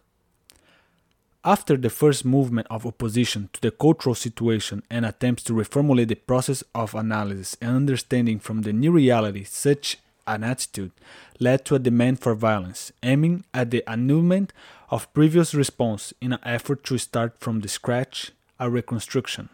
After 1.47 1.77
the 1.77 1.89
first 1.89 2.25
movement 2.25 2.67
of 2.69 2.85
opposition 2.85 3.49
to 3.53 3.61
the 3.61 3.71
cultural 3.71 4.15
situation 4.15 4.83
and 4.89 5.05
attempts 5.05 5.43
to 5.43 5.53
reformulate 5.53 6.09
the 6.09 6.15
process 6.15 6.61
of 6.75 6.93
analysis 6.93 7.55
and 7.61 7.73
understanding 7.73 8.37
from 8.37 8.63
the 8.63 8.73
new 8.73 8.91
reality, 8.91 9.45
such 9.45 9.97
an 10.27 10.43
attitude 10.43 10.91
led 11.39 11.63
to 11.63 11.75
a 11.75 11.79
demand 11.79 12.19
for 12.19 12.35
violence, 12.35 12.91
aiming 13.01 13.45
at 13.53 13.71
the 13.71 13.81
annulment 13.89 14.51
of 14.89 15.13
previous 15.13 15.55
response 15.55 16.13
in 16.19 16.33
an 16.33 16.39
effort 16.43 16.83
to 16.83 16.97
start 16.97 17.39
from 17.39 17.61
the 17.61 17.69
scratch 17.69 18.33
a 18.59 18.69
reconstruction. 18.69 19.47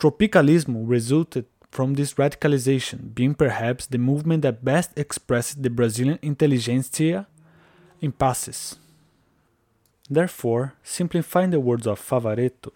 Tropicalismo 0.00 0.82
resulted 0.84 1.44
from 1.70 1.94
this 1.94 2.14
radicalization, 2.14 3.14
being 3.14 3.36
perhaps 3.36 3.86
the 3.86 3.98
movement 3.98 4.42
that 4.42 4.64
best 4.64 4.98
expressed 4.98 5.62
the 5.62 5.70
Brazilian 5.70 6.18
intelligentsia 6.22 7.28
impasses. 8.00 8.78
Therefore, 10.10 10.74
simplifying 10.82 11.50
the 11.50 11.60
words 11.60 11.86
of 11.86 12.00
Favaretto, 12.00 12.72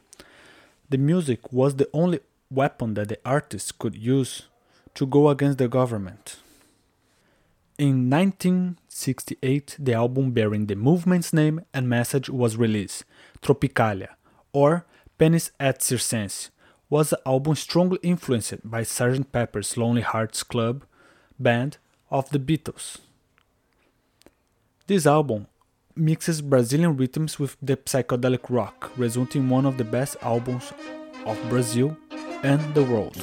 the 0.89 0.99
music 0.99 1.53
was 1.53 1.77
the 1.77 1.89
only 1.93 2.21
weapon 2.51 2.95
that 2.95 3.09
the 3.09 3.19
artists 3.25 3.73
could 3.73 3.95
use 3.95 4.47
to 4.95 5.07
go 5.07 5.29
against 5.29 5.59
the 5.59 5.69
government. 5.69 6.37
In 7.79 8.11
1968, 8.11 9.77
the 9.79 9.93
album 9.93 10.33
bearing 10.33 10.67
the 10.67 10.75
movement's 10.75 11.33
name 11.33 11.61
and 11.73 11.89
message 11.89 12.29
was 12.29 12.57
released. 12.57 13.05
Tropicalia, 13.43 14.09
or 14.53 14.87
Panis 15.19 15.53
et 15.61 15.81
Circense, 15.81 16.51
was 16.91 17.13
an 17.13 17.19
album 17.27 17.55
strongly 17.55 17.99
influenced 18.03 18.69
by 18.69 18.81
Sgt. 18.83 19.31
Pepper's 19.31 19.77
Lonely 19.77 20.01
Hearts 20.01 20.43
Club 20.43 20.85
Band 21.39 21.77
of 22.11 22.31
the 22.31 22.39
Beatles. 22.39 22.97
This 24.87 25.07
album 25.07 25.47
mixes 25.99 26.41
Brazilian 26.41 26.97
rhythms 26.97 27.39
with 27.39 27.57
the 27.61 27.77
psychedelic 27.77 28.49
rock, 28.49 28.91
resulting 28.97 29.43
in 29.43 29.51
one 29.51 29.67
of 29.67 29.79
the 29.79 29.85
best 29.85 30.17
albums 30.23 30.73
of 31.27 31.39
Brazil 31.49 31.97
and 32.43 32.75
the 32.75 32.85
world. 32.85 33.17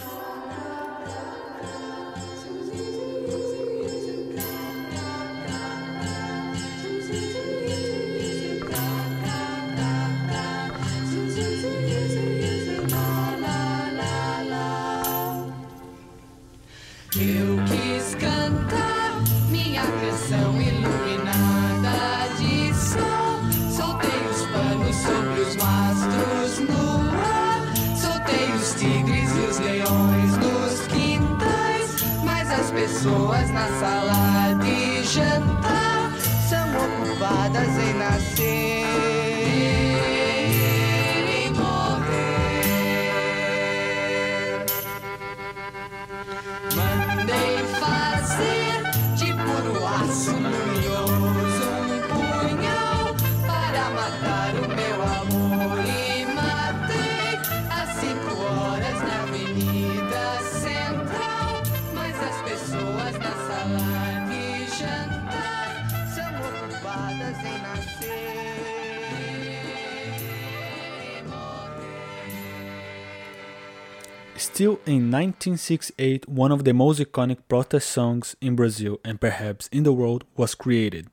Still 74.66 74.80
in 74.88 75.12
1968, 75.12 76.28
one 76.28 76.52
of 76.52 76.64
the 76.64 76.74
most 76.74 77.00
iconic 77.00 77.38
protest 77.48 77.88
songs 77.88 78.36
in 78.42 78.56
Brazil 78.56 79.00
and 79.06 79.22
perhaps 79.22 79.70
in 79.72 79.84
the 79.84 79.94
world 79.94 80.24
was 80.36 80.56
created, 80.56 81.06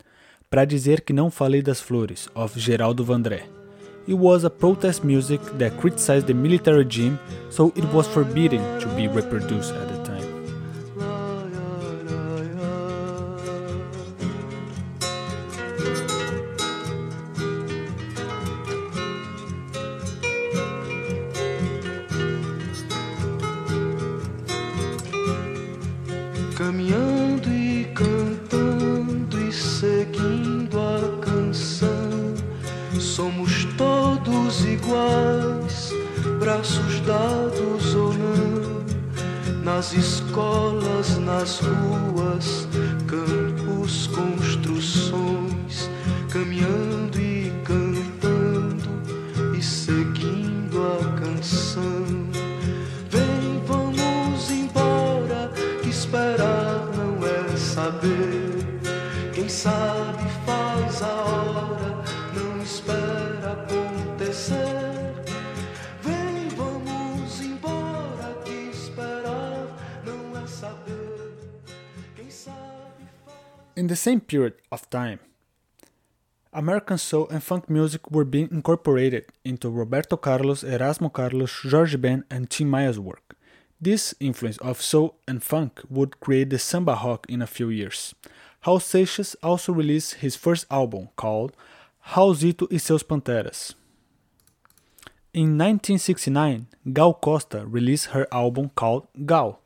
Pra 0.50 0.64
Dizer 0.64 1.02
Que 1.02 1.14
Não 1.14 1.30
Falei 1.30 1.60
das 1.60 1.78
Flores, 1.78 2.30
of 2.34 2.54
Geraldo 2.54 3.04
Vandré. 3.04 3.42
It 4.06 4.14
was 4.14 4.44
a 4.44 4.48
protest 4.48 5.04
music 5.04 5.42
that 5.58 5.78
criticized 5.78 6.28
the 6.28 6.32
military 6.32 6.78
regime, 6.78 7.18
so 7.50 7.74
it 7.76 7.84
was 7.92 8.08
forbidden 8.08 8.62
to 8.80 8.88
be 8.96 9.06
reproduced 9.06 9.74
at 9.74 9.86
the 9.86 10.01
braços 36.42 36.98
dados 37.02 37.94
ou 37.94 38.12
não, 38.14 39.62
nas 39.62 39.92
escolas, 39.92 41.16
nas 41.18 41.60
ruas, 41.60 42.66
campos, 43.06 44.08
construções, 44.08 45.88
caminhando 46.32 47.16
e 47.20 47.52
cantando 47.62 48.90
e 49.56 49.62
seguindo 49.62 50.82
a 50.82 51.20
canção. 51.20 52.06
Vem, 53.08 53.62
vamos 53.64 54.50
embora, 54.50 55.48
que 55.80 55.90
esperar 55.90 56.88
não 56.96 57.24
é 57.24 57.56
saber. 57.56 58.66
Quem 59.32 59.48
sabe 59.48 60.11
the 73.92 73.96
same 73.96 74.20
period 74.20 74.54
of 74.70 74.88
time, 74.88 75.18
American 76.54 76.96
soul 76.96 77.28
and 77.28 77.42
funk 77.42 77.68
music 77.68 78.10
were 78.10 78.24
being 78.24 78.48
incorporated 78.50 79.26
into 79.44 79.68
Roberto 79.68 80.16
Carlos, 80.16 80.64
Erasmo 80.64 81.12
Carlos, 81.12 81.52
Jorge 81.70 81.98
Ben, 81.98 82.24
and 82.30 82.48
Tim 82.48 82.70
Maia's 82.70 82.98
work. 82.98 83.36
This 83.78 84.14
influence 84.18 84.56
of 84.58 84.80
soul 84.80 85.16
and 85.28 85.42
funk 85.42 85.82
would 85.90 86.20
create 86.20 86.48
the 86.48 86.58
samba 86.58 86.98
rock 87.04 87.26
in 87.28 87.42
a 87.42 87.46
few 87.46 87.68
years. 87.68 88.14
Seixas 88.64 89.36
also 89.42 89.74
released 89.74 90.14
his 90.24 90.36
first 90.36 90.64
album 90.70 91.10
called 91.16 91.54
Raulzito 92.12 92.66
e 92.70 92.78
seus 92.78 93.02
Panteras. 93.02 93.74
In 95.34 95.58
1969, 95.58 96.66
Gal 96.94 97.12
Costa 97.12 97.66
released 97.66 98.06
her 98.14 98.26
album 98.32 98.70
called 98.74 99.08
Gal. 99.26 99.61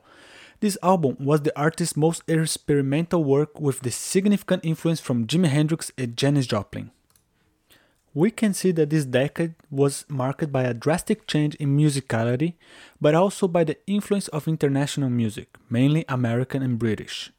This 0.59 0.77
album 0.81 1.17
was 1.19 1.41
the 1.41 1.57
artist's 1.59 1.95
most 1.95 2.23
experimental 2.27 3.23
work 3.23 3.59
with 3.59 3.81
the 3.81 3.91
significant 3.91 4.65
influence 4.65 4.99
from 4.99 5.27
Jimi 5.27 5.49
Hendrix 5.49 5.91
and 5.99 6.17
Janis 6.17 6.47
Joplin. 6.47 6.89
We 8.15 8.31
can 8.31 8.55
see 8.55 8.71
that 8.71 8.89
this 8.89 9.05
decade 9.05 9.53
was 9.69 10.03
marked 10.09 10.51
by 10.51 10.63
a 10.63 10.73
drastic 10.73 11.27
change 11.27 11.53
in 11.55 11.77
musicality, 11.77 12.55
but 12.99 13.13
also 13.13 13.47
by 13.47 13.63
the 13.63 13.77
influence 13.85 14.27
of 14.29 14.47
international 14.47 15.11
music, 15.11 15.55
mainly 15.69 16.03
American 16.09 16.63
and 16.63 16.79
British, 16.79 17.31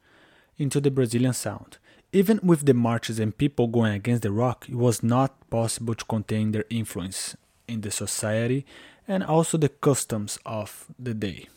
into 0.57 0.79
the 0.79 0.89
Brazilian 0.89 1.33
sound. 1.33 1.77
Even 2.13 2.39
with 2.41 2.65
the 2.65 2.73
marches 2.73 3.19
and 3.19 3.37
people 3.37 3.67
going 3.67 3.93
against 3.93 4.21
the 4.21 4.31
rock, 4.31 4.67
it 4.69 4.75
was 4.75 5.03
not 5.03 5.49
possible 5.49 5.93
to 5.93 6.05
contain 6.05 6.53
their 6.53 6.65
influence 6.69 7.35
in 7.67 7.81
the 7.81 7.91
society 7.91 8.65
and 9.05 9.25
also 9.25 9.57
the 9.57 9.67
customs 9.67 10.39
of 10.45 10.85
the 10.97 11.13
day. 11.13 11.49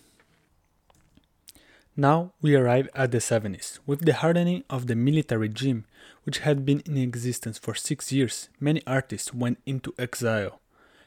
Now 1.96 2.32
we 2.40 2.56
arrive 2.56 2.88
at 2.94 3.10
the 3.10 3.18
70s. 3.18 3.78
With 3.84 4.06
the 4.06 4.14
hardening 4.14 4.64
of 4.70 4.86
the 4.86 4.96
military 4.96 5.48
regime, 5.48 5.84
which 6.24 6.38
had 6.38 6.64
been 6.64 6.80
in 6.86 6.96
existence 6.96 7.58
for 7.58 7.74
six 7.74 8.10
years, 8.10 8.48
many 8.58 8.82
artists 8.86 9.34
went 9.34 9.58
into 9.66 9.92
exile. 9.98 10.58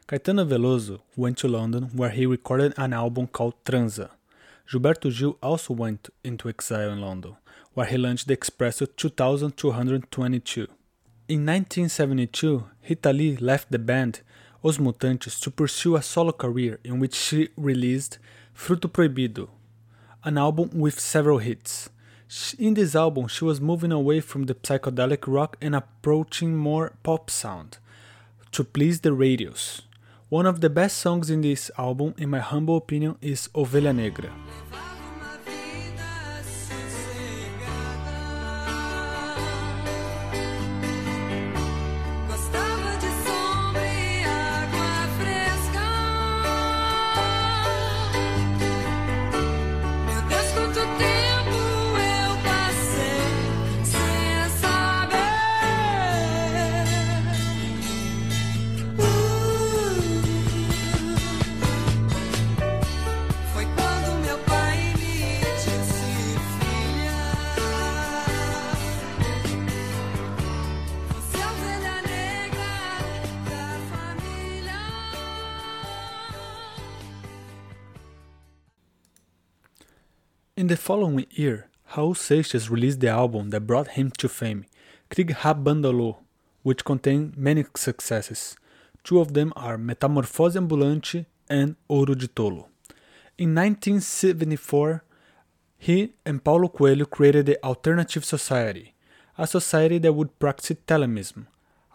Caetano 0.08 0.48
Veloso 0.48 1.02
went 1.15 1.39
to 1.39 1.48
London 1.48 1.86
where 1.95 2.12
he 2.12 2.28
recorded 2.28 2.76
an 2.78 2.93
album 2.93 3.26
called 3.26 3.56
Transa. 3.65 4.12
Gilberto 4.69 5.10
Gil 5.10 5.39
also 5.41 5.74
went 5.74 6.10
into 6.24 6.50
exile 6.50 6.91
in 6.91 7.02
London, 7.02 7.36
where 7.74 7.88
he 7.88 7.98
launched 7.98 8.28
the 8.28 8.38
Expresso 8.38 8.88
2222. 8.95 10.67
In 11.28 11.48
1972, 11.48 12.63
Rita 12.88 13.12
Lee 13.12 13.38
left 13.38 13.71
the 13.71 13.80
band 13.80 14.21
Os 14.63 14.78
Mutantes 14.78 15.39
to 15.41 15.50
pursue 15.50 15.95
a 15.95 16.04
solo 16.04 16.32
career 16.32 16.80
in 16.84 17.00
which 17.00 17.15
she 17.15 17.50
released 17.58 18.19
Fruto 18.56 18.88
Proibido, 18.88 19.50
an 20.26 20.40
album 20.40 20.72
with 20.74 21.00
several 21.00 21.38
hits. 21.38 21.90
In 22.58 22.74
this 22.74 22.96
album, 22.96 23.28
she 23.28 23.46
was 23.46 23.62
moving 23.62 23.92
away 23.92 24.20
from 24.20 24.46
the 24.46 24.56
psychedelic 24.56 25.26
rock 25.28 25.56
and 25.62 25.76
approaching 25.76 26.56
more 26.56 26.94
pop 27.04 27.30
sound 27.30 27.78
to 28.52 28.64
please 28.64 29.02
the 29.02 29.14
radios. 29.14 29.84
One 30.30 30.48
of 30.48 30.62
the 30.62 30.70
best 30.72 30.98
songs 30.98 31.30
in 31.30 31.42
this 31.42 31.70
album, 31.78 32.16
in 32.18 32.32
my 32.32 32.40
humble 32.40 32.78
opinion, 32.78 33.18
is 33.22 33.50
Ovelha 33.54 33.94
Negra. 33.94 34.32
In 80.58 80.68
the 80.68 80.78
following 80.78 81.26
year, 81.32 81.68
Raul 81.96 82.15
Seixas 82.15 82.70
released 82.70 83.02
the 83.02 83.10
album 83.10 83.50
that 83.50 83.68
brought 83.68 83.89
him 83.89 84.10
to 84.12 84.30
fame, 84.30 84.63
Krig-ha, 85.10 85.54
Bandolo!, 85.54 86.20
which 86.63 86.86
contained 86.86 87.36
many 87.36 87.65
successes. 87.76 88.56
Two 89.04 89.20
of 89.20 89.34
them 89.34 89.52
are 89.58 89.78
Metamorfose 89.78 90.56
Ambulante 90.56 91.26
and 91.50 91.76
Ouro 91.89 92.18
de 92.18 92.30
Tolo. 92.30 92.68
In 93.38 93.54
1974, 93.54 95.04
he 95.78 96.13
and 96.26 96.41
Paulo 96.41 96.70
Coelho 96.70 97.04
created 97.04 97.48
the 97.48 97.62
Alternative 97.62 98.24
Society, 98.24 98.94
a 99.38 99.46
society 99.46 99.98
that 99.98 100.13
would 100.13 100.39
practice 100.39 100.78
Thelemism, 100.88 101.48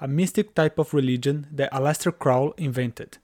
a 0.03 0.07
mystic 0.07 0.55
type 0.55 0.79
of 0.79 0.93
religion 0.93 1.47
that 1.51 1.73
Aleister 1.73 2.13
Crowley 2.13 2.53
invented. 2.59 3.17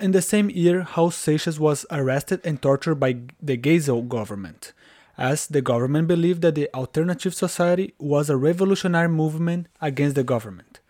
In 0.00 0.12
the 0.12 0.22
same 0.22 0.48
year, 0.48 0.86
Raul 0.92 1.10
Seixas 1.10 1.58
was 1.58 1.84
arrested 1.90 2.40
and 2.42 2.62
tortured 2.62 2.94
by 2.94 3.18
the 3.42 3.58
Geisel 3.58 4.08
government, 4.08 4.72
as 5.18 5.46
the 5.46 5.60
government 5.60 6.08
believed 6.08 6.40
that 6.40 6.54
the 6.54 6.70
Alternative 6.72 7.34
Society 7.34 7.92
was 7.98 8.30
a 8.30 8.36
revolutionary 8.38 9.10
movement 9.10 9.66
against 9.78 10.16
the 10.16 10.24
government. 10.24 10.80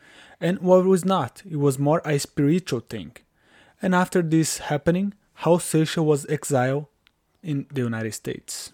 And 0.41 0.61
what 0.61 0.85
was 0.85 1.05
not, 1.05 1.43
it 1.51 1.57
was 1.57 1.77
more 1.77 2.01
a 2.05 2.19
spiritual 2.21 2.81
thing. 2.81 3.17
And 3.83 3.97
after 3.97 4.23
this 4.23 4.59
happening, 4.59 5.15
Raul 5.41 5.59
Seixas 5.59 6.05
was 6.05 6.25
exiled 6.27 6.87
in 7.43 7.67
the 7.73 7.81
United 7.81 8.15
States. 8.15 8.73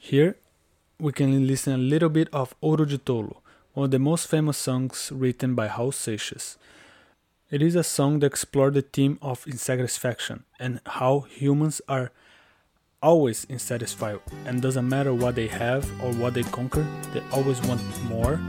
Here, 0.00 0.36
we 0.98 1.12
can 1.12 1.46
listen 1.46 1.74
a 1.74 1.78
little 1.78 2.08
bit 2.08 2.28
of 2.32 2.54
Ouro 2.62 2.88
de 2.88 2.96
Tolo, 2.96 3.42
one 3.74 3.84
of 3.86 3.90
the 3.90 3.98
most 3.98 4.26
famous 4.26 4.56
songs 4.56 5.12
written 5.14 5.54
by 5.54 5.68
Raul 5.68 5.92
Seixas. 5.92 6.56
It 7.50 7.60
is 7.60 7.76
a 7.76 7.84
song 7.84 8.20
that 8.20 8.26
explores 8.28 8.72
the 8.72 8.80
theme 8.80 9.18
of 9.20 9.44
insatisfaction 9.44 10.44
and 10.58 10.80
how 10.86 11.26
humans 11.28 11.82
are 11.86 12.10
always 13.02 13.44
insatisfied 13.44 14.20
and 14.46 14.62
doesn't 14.62 14.88
matter 14.88 15.12
what 15.12 15.34
they 15.34 15.48
have 15.48 15.84
or 16.02 16.14
what 16.14 16.32
they 16.32 16.42
conquer, 16.44 16.86
they 17.12 17.20
always 17.30 17.60
want 17.68 17.82
more. 18.08 18.40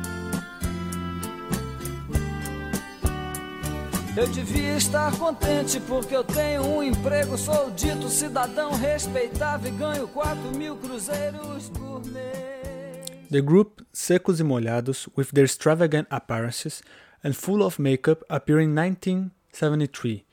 Eu 4.15 4.27
devia 4.27 4.77
estar 4.77 5.11
contente 5.17 5.77
porque 5.81 6.15
eu 6.15 6.23
tenho 6.23 6.65
um 6.65 6.81
emprego, 6.81 7.37
sou 7.37 7.69
dito 7.71 8.07
cidadão 8.07 8.71
respeitável 8.71 9.73
e 9.73 9.75
ganho 9.75 10.07
4 10.07 10.57
mil 10.57 10.77
cruzeiros 10.77 11.67
por 11.67 12.01
mês. 12.05 13.03
The 13.29 13.41
group 13.41 13.81
Secos 13.91 14.39
e 14.39 14.43
Molhados, 14.43 15.09
with 15.17 15.33
their 15.33 15.43
extravagant 15.43 16.07
appearances 16.09 16.81
and 17.25 17.35
full 17.35 17.63
of 17.63 17.79
makeup, 17.79 18.23
appeared 18.29 18.61
in 18.61 18.75
1973, 18.75 20.25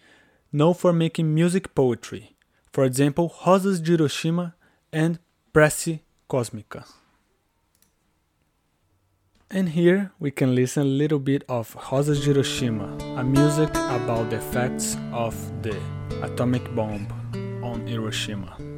known 0.53 0.75
for 0.75 0.93
making 0.93 1.35
music 1.35 1.75
poetry. 1.75 2.37
For 2.71 2.85
example, 2.85 3.35
Rosas 3.47 3.81
de 3.81 3.93
Hiroshima 3.93 4.55
and 4.93 5.19
Prece 5.55 6.01
Cósmica. 6.29 6.85
And 9.51 9.71
here 9.71 10.13
we 10.19 10.31
can 10.31 10.55
listen 10.55 10.83
a 10.83 10.85
little 10.85 11.19
bit 11.19 11.45
of 11.49 11.75
Rosas 11.91 12.21
de 12.21 12.27
Hiroshima, 12.27 12.95
a 13.17 13.25
music 13.25 13.71
about 13.71 14.29
the 14.29 14.37
effects 14.37 14.99
of 15.15 15.35
the 15.63 15.79
atomic 16.23 16.75
bomb 16.75 17.07
on 17.65 17.87
Hiroshima. 17.87 18.72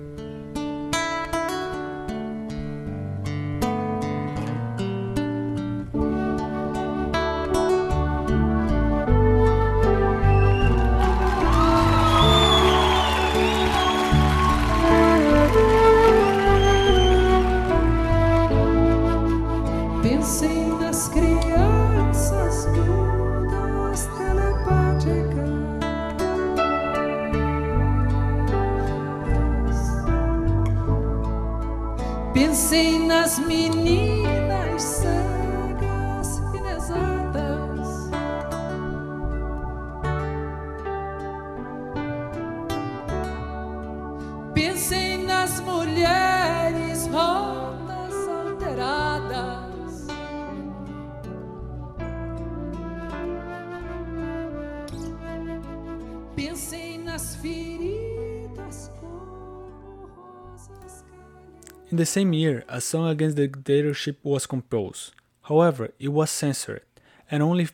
In 61.90 61.98
the 61.98 62.06
same 62.06 62.32
year, 62.32 62.64
a 62.66 62.80
song 62.80 63.08
against 63.08 63.36
the 63.36 63.46
dictatorship 63.46 64.18
was 64.22 64.46
composed. 64.46 65.12
However, 65.42 65.90
it 65.98 66.08
was 66.08 66.30
censored, 66.30 66.82
and 67.30 67.42
only 67.42 67.68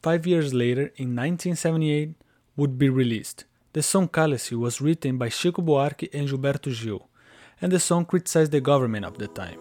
five 0.00 0.24
years 0.26 0.54
later, 0.54 0.92
in 0.96 1.16
1978, 1.16 2.14
would 2.56 2.78
be 2.78 2.88
released. 2.88 3.44
The 3.72 3.82
song 3.82 4.08
Cálice 4.08 4.56
was 4.56 4.80
written 4.80 5.18
by 5.18 5.30
Chico 5.30 5.62
Buarque 5.62 6.08
and 6.14 6.28
Gilberto 6.28 6.70
Gil, 6.70 7.08
and 7.60 7.72
the 7.72 7.80
song 7.80 8.04
criticized 8.04 8.52
the 8.52 8.60
government 8.60 9.04
of 9.04 9.18
the 9.18 9.26
time. 9.28 9.58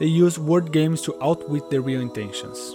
They 0.00 0.06
used 0.06 0.38
word 0.38 0.72
games 0.72 1.02
to 1.02 1.22
outwit 1.22 1.68
their 1.68 1.82
real 1.82 2.00
intentions. 2.00 2.74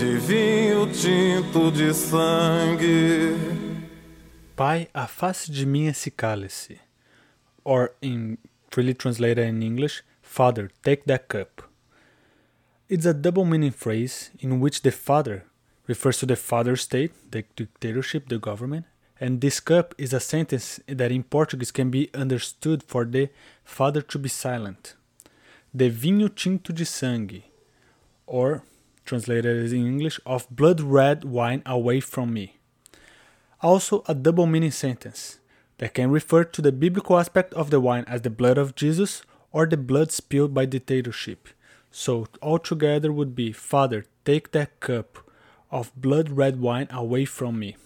de 0.00 0.16
vinho 0.16 0.86
tinto 0.86 1.70
de 1.70 1.92
sangue. 1.92 3.36
Pai, 4.56 4.88
afaste 4.94 5.52
de 5.52 5.66
mim 5.66 5.88
esse 5.88 6.10
cálice. 6.10 6.80
Or, 7.62 7.92
in 8.00 8.38
freely 8.70 8.94
translated 8.94 9.46
in 9.46 9.62
English, 9.62 10.02
Father, 10.22 10.70
take 10.82 11.04
that 11.04 11.28
cup. 11.28 11.68
It's 12.88 13.04
a 13.04 13.12
double 13.12 13.44
meaning 13.44 13.72
phrase 13.72 14.30
in 14.40 14.58
which 14.58 14.80
the 14.80 14.90
father 14.90 15.44
refers 15.86 16.16
to 16.20 16.26
the 16.26 16.36
father 16.36 16.76
state, 16.76 17.12
the 17.30 17.44
dictatorship, 17.54 18.30
the 18.30 18.38
government, 18.38 18.86
and 19.20 19.42
this 19.42 19.60
cup 19.60 19.94
is 19.98 20.14
a 20.14 20.20
sentence 20.20 20.80
that 20.86 21.12
in 21.12 21.24
Portuguese 21.24 21.70
can 21.70 21.90
be 21.90 22.08
understood 22.14 22.82
for 22.82 23.04
the 23.04 23.28
father 23.64 24.00
to 24.00 24.18
be 24.18 24.30
silent. 24.30 24.94
De 25.76 25.90
vinho 25.90 26.34
tinto 26.34 26.72
de 26.72 26.86
sangue, 26.86 27.42
or 28.26 28.62
translated 29.10 29.72
in 29.72 29.86
English, 29.86 30.18
of 30.24 30.48
blood 30.48 30.80
red 30.80 31.24
wine 31.24 31.62
away 31.66 32.00
from 32.00 32.32
me 32.32 32.60
also 33.62 34.02
a 34.06 34.14
double 34.14 34.46
meaning 34.46 34.70
sentence 34.70 35.38
that 35.78 35.94
can 35.94 36.10
refer 36.10 36.44
to 36.44 36.62
the 36.62 36.72
biblical 36.72 37.18
aspect 37.18 37.52
of 37.54 37.70
the 37.70 37.80
wine 37.80 38.04
as 38.06 38.22
the 38.22 38.30
blood 38.30 38.58
of 38.58 38.74
Jesus 38.74 39.22
or 39.52 39.66
the 39.66 39.76
blood 39.76 40.12
spilled 40.12 40.54
by 40.54 40.64
dictatorship. 40.64 41.48
So 41.90 42.26
altogether 42.42 43.12
would 43.12 43.34
be 43.34 43.52
Father, 43.52 44.06
take 44.24 44.52
that 44.52 44.80
cup 44.80 45.18
of 45.70 45.92
blood 45.96 46.30
red 46.30 46.60
wine 46.60 46.88
away 46.90 47.24
from 47.24 47.58
me. 47.58 47.76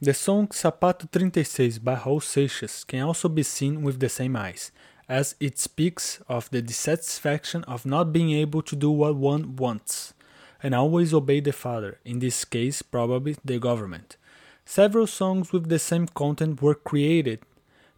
The 0.00 0.14
song 0.14 0.48
Sapato 0.48 1.10
36 1.10 1.78
by 1.78 1.96
Raul 1.96 2.22
Seixas 2.22 2.86
can 2.86 3.02
also 3.02 3.28
be 3.28 3.42
seen 3.42 3.82
with 3.82 4.00
the 4.00 4.08
same 4.08 4.34
eyes, 4.34 4.72
as 5.10 5.34
it 5.40 5.58
speaks 5.58 6.22
of 6.28 6.48
the 6.50 6.62
dissatisfaction 6.62 7.64
of 7.64 7.84
not 7.84 8.12
being 8.12 8.30
able 8.30 8.62
to 8.62 8.76
do 8.76 8.88
what 8.92 9.16
one 9.16 9.56
wants, 9.56 10.14
and 10.62 10.72
always 10.72 11.12
obey 11.12 11.40
the 11.40 11.52
father, 11.52 11.98
in 12.04 12.20
this 12.20 12.44
case, 12.44 12.80
probably 12.80 13.36
the 13.44 13.58
government. 13.58 14.16
Several 14.64 15.08
songs 15.08 15.52
with 15.52 15.68
the 15.68 15.80
same 15.80 16.06
content 16.06 16.62
were 16.62 16.76
created 16.76 17.40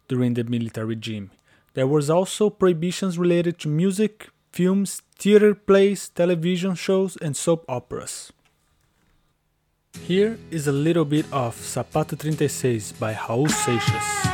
during 0.07 0.33
the 0.33 0.43
military 0.43 0.87
regime. 0.87 1.29
There 1.75 1.85
was 1.85 2.09
also 2.09 2.49
prohibitions 2.49 3.19
related 3.19 3.59
to 3.59 3.67
music, 3.67 4.29
films, 4.51 5.03
theater 5.19 5.53
plays, 5.53 6.09
television 6.09 6.73
shows, 6.73 7.15
and 7.17 7.37
soap 7.37 7.63
operas. 7.69 8.33
Here 10.01 10.39
is 10.49 10.65
a 10.65 10.71
little 10.71 11.05
bit 11.05 11.27
of 11.31 11.55
Sapato 11.55 12.17
36 12.17 12.93
by 12.93 13.13
Raul 13.13 13.47
Seixas. 13.49 14.32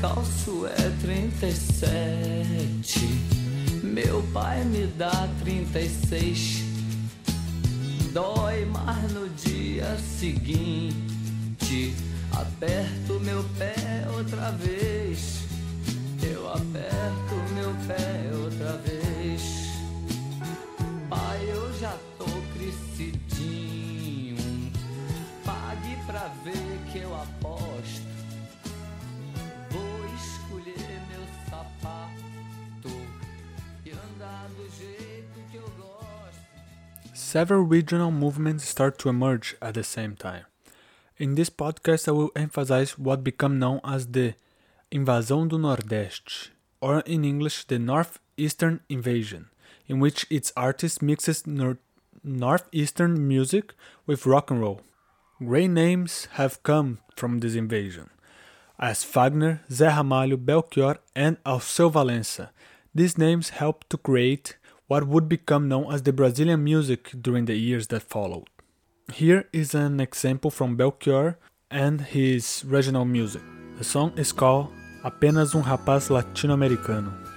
Calço 0.00 0.66
é 0.66 0.90
37. 1.02 3.00
Meu 3.82 4.22
pai 4.32 4.64
me 4.64 4.86
dá 4.86 5.28
36. 5.44 6.64
Dói 8.12 8.64
mais 8.64 9.12
no 9.12 9.28
dia 9.28 9.96
seguinte. 10.18 11.94
Aperto 12.32 13.20
meu 13.20 13.44
pé 13.58 13.74
outra 14.16 14.50
vez. 14.52 15.40
Eu 16.22 16.48
aperto 16.48 17.34
meu 17.54 17.74
pé 17.86 18.30
outra 18.32 18.78
vez. 18.78 18.99
Several 37.30 37.62
regional 37.62 38.10
movements 38.10 38.64
start 38.64 38.98
to 38.98 39.08
emerge 39.08 39.54
at 39.62 39.74
the 39.74 39.84
same 39.84 40.16
time. 40.16 40.46
In 41.16 41.36
this 41.36 41.48
podcast, 41.48 42.08
I 42.08 42.10
will 42.10 42.32
emphasize 42.34 42.98
what 42.98 43.22
became 43.22 43.60
known 43.60 43.78
as 43.84 44.08
the 44.08 44.34
Invasão 44.90 45.48
do 45.48 45.56
Nordeste, 45.56 46.48
or 46.80 47.02
in 47.06 47.24
English, 47.24 47.66
the 47.66 47.78
Northeastern 47.78 48.80
Invasion, 48.88 49.48
in 49.86 50.00
which 50.00 50.26
its 50.28 50.52
artist 50.56 51.02
mixes 51.02 51.46
nor- 51.46 51.78
Northeastern 52.24 53.28
music 53.28 53.74
with 54.06 54.26
rock 54.26 54.50
and 54.50 54.60
roll. 54.60 54.80
Great 55.38 55.70
names 55.70 56.26
have 56.32 56.60
come 56.64 56.98
from 57.14 57.38
this 57.38 57.54
invasion, 57.54 58.10
as 58.76 59.04
Fagner, 59.04 59.60
Zé 59.70 59.88
Ramalho, 59.88 60.36
Belchior, 60.36 60.98
and 61.14 61.40
Alceu 61.44 61.92
Valença. 61.92 62.48
These 62.92 63.16
names 63.16 63.50
helped 63.50 63.88
to 63.90 63.98
create 63.98 64.56
what 64.90 65.06
would 65.06 65.28
become 65.28 65.68
known 65.68 65.86
as 65.94 66.02
the 66.02 66.12
Brazilian 66.12 66.64
music 66.64 67.12
during 67.22 67.44
the 67.44 67.54
years 67.54 67.86
that 67.86 68.02
followed. 68.02 68.48
Here 69.12 69.44
is 69.52 69.72
an 69.72 70.00
example 70.00 70.50
from 70.50 70.76
Belchior 70.76 71.36
and 71.70 72.00
his 72.00 72.64
regional 72.66 73.04
music. 73.04 73.42
The 73.78 73.84
song 73.84 74.12
is 74.16 74.32
called 74.32 74.66
Apenas 75.04 75.54
um 75.54 75.62
Rapaz 75.62 76.10
Latino-Americano. 76.10 77.29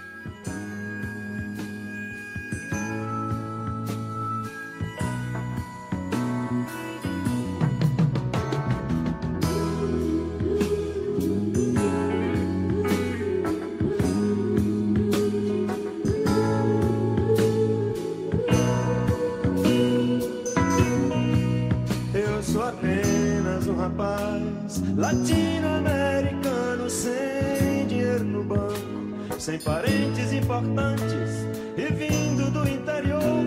Sem 29.44 29.60
parentes 29.60 30.32
importantes 30.32 31.44
e 31.76 31.94
vindo 31.94 32.50
do 32.50 32.66
interior. 32.66 33.44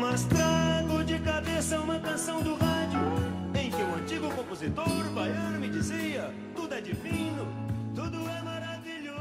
Mas 0.00 0.24
trago 0.24 1.04
de 1.04 1.20
cabeça 1.20 1.78
uma 1.78 2.00
canção 2.00 2.42
do 2.42 2.56
rádio 2.56 2.98
em 3.54 3.70
que 3.70 3.80
um 3.84 3.94
antigo 3.94 4.28
compositor 4.30 5.04
baiano 5.14 5.60
me 5.60 5.68
dizia: 5.68 6.34
tudo 6.56 6.74
é 6.74 6.80
divino, 6.80 7.46
tudo 7.94 8.16
é 8.28 8.42
maravilhoso. 8.42 9.14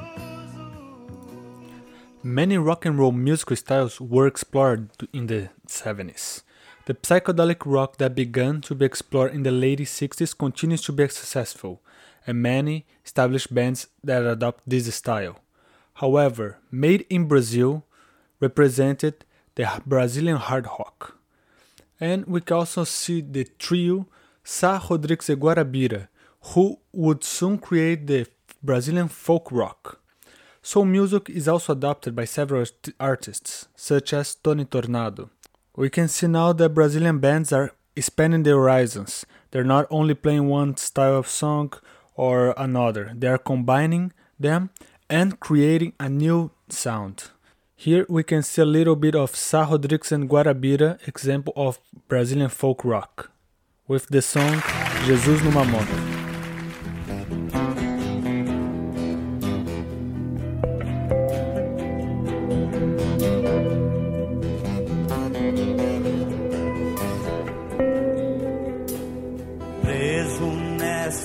Many 2.23 2.57
rock 2.57 2.89
and 2.89 2.93
roll 2.93 3.11
musical 3.11 3.55
styles 3.55 4.01
were 4.01 4.27
explored 4.27 4.87
in 5.13 5.27
the 5.27 5.51
70s. 5.67 6.41
The 6.85 6.95
psychedelic 6.95 7.63
rock 7.63 7.97
that 7.97 8.15
began 8.15 8.59
to 8.61 8.73
be 8.73 8.85
explored 8.85 9.35
in 9.35 9.43
the 9.43 9.51
late 9.51 9.83
60s 9.83 10.35
continues 10.35 10.81
to 10.81 10.91
be 10.91 11.07
successful, 11.09 11.79
and 12.25 12.41
many 12.41 12.85
established 13.05 13.53
bands 13.53 13.87
that 14.03 14.25
adopt 14.25 14.63
this 14.67 14.93
style. 14.93 15.39
However, 15.95 16.57
Made 16.71 17.05
in 17.09 17.27
Brazil 17.27 17.83
represented 18.39 19.25
the 19.55 19.81
Brazilian 19.85 20.37
hard 20.37 20.65
rock. 20.65 21.17
And 21.99 22.25
we 22.25 22.41
can 22.41 22.57
also 22.57 22.83
see 22.83 23.21
the 23.21 23.45
trio 23.57 24.07
Sá 24.43 24.79
Rodrix 24.79 25.29
e 25.29 25.35
Guarabira, 25.35 26.07
who 26.53 26.79
would 26.91 27.23
soon 27.23 27.57
create 27.57 28.07
the 28.07 28.27
Brazilian 28.61 29.07
folk 29.07 29.51
rock. 29.51 29.99
Soul 30.61 30.85
music 30.85 31.29
is 31.29 31.47
also 31.47 31.73
adopted 31.73 32.15
by 32.15 32.25
several 32.25 32.61
art- 32.61 32.89
artists, 32.99 33.67
such 33.75 34.13
as 34.13 34.35
Toni 34.35 34.65
Tornado. 34.65 35.29
We 35.75 35.89
can 35.89 36.07
see 36.07 36.27
now 36.27 36.53
that 36.53 36.73
Brazilian 36.73 37.19
bands 37.19 37.51
are 37.51 37.71
expanding 37.95 38.43
their 38.43 38.55
horizons. 38.55 39.25
They're 39.51 39.63
not 39.63 39.87
only 39.89 40.13
playing 40.13 40.47
one 40.47 40.77
style 40.77 41.17
of 41.17 41.27
song 41.27 41.73
or 42.15 42.53
another, 42.57 43.11
they 43.15 43.27
are 43.27 43.37
combining 43.37 44.13
them 44.39 44.69
and 45.09 45.39
creating 45.39 45.93
a 45.99 46.09
new 46.09 46.51
sound. 46.69 47.31
Here 47.75 48.05
we 48.07 48.23
can 48.23 48.43
see 48.43 48.61
a 48.61 48.65
little 48.65 48.95
bit 48.95 49.15
of 49.15 49.35
Sá 49.35 49.65
Rodrix 49.65 50.11
and 50.11 50.29
Guarabira, 50.29 51.05
example 51.07 51.53
of 51.55 51.79
Brazilian 52.07 52.49
folk 52.49 52.85
rock, 52.85 53.31
with 53.87 54.07
the 54.07 54.21
song 54.21 54.61
Jesus 55.05 55.43
numa 55.43 55.65
Moto. 55.65 56.22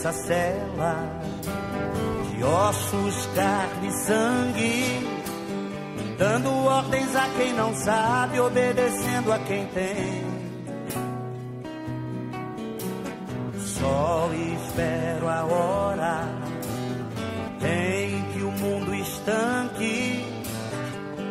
Nessa 0.09 0.13
cela 0.13 1.21
de 2.31 2.43
ossos, 2.43 3.29
carne 3.35 3.89
e 3.89 3.93
sangue, 3.93 5.09
dando 6.17 6.51
ordens 6.65 7.15
a 7.15 7.29
quem 7.37 7.53
não 7.53 7.75
sabe, 7.75 8.41
obedecendo 8.41 9.33
a 9.33 9.39
quem 9.41 9.67
tem. 9.67 10.25
Só 13.59 14.31
espero 14.33 15.29
a 15.29 15.45
hora 15.45 16.25
em 17.61 18.23
que 18.33 18.43
o 18.43 18.51
mundo 18.51 18.95
estanque 18.95 20.25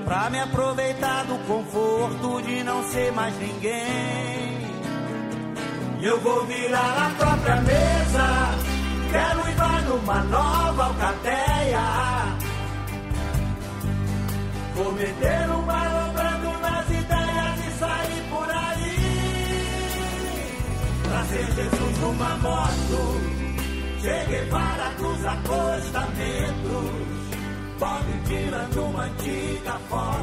pra 0.06 0.30
me 0.30 0.40
aproveitar 0.40 1.26
do 1.26 1.38
conforto 1.48 2.42
de 2.44 2.64
não 2.64 2.84
ser 2.84 3.12
mais 3.12 3.36
ninguém. 3.38 4.58
E 6.00 6.06
eu 6.06 6.20
vou 6.22 6.46
virar 6.46 7.08
a 7.08 7.10
própria 7.18 7.56
mesa. 7.62 8.47
Quero 9.12 9.44
uivar 9.44 9.82
numa 9.84 10.24
nova 10.24 10.84
alcateia. 10.86 12.38
Vou 14.76 14.92
meter 14.94 15.50
um 15.50 15.62
malobrando 15.64 16.60
nas 16.60 16.90
ideias 16.90 17.60
e 17.68 17.72
sair 17.80 18.24
por 18.30 18.50
aí. 18.50 18.98
Trazer 21.04 21.46
Jesus 21.56 21.98
numa 22.00 22.38
moto. 22.38 23.22
Cheguei 24.02 24.46
para 24.48 24.90
dos 24.98 25.26
acostamentos. 25.26 27.08
Bob 27.80 28.06
tirando 28.28 28.84
uma 28.86 29.04
antiga 29.04 29.80
foto. 29.90 30.17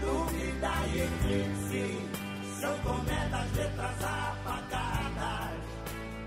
Dúvida 0.00 0.72
e 0.88 1.08
São 2.60 2.78
cometas, 2.78 3.52
letras 3.56 4.02
apagadas 4.02 5.60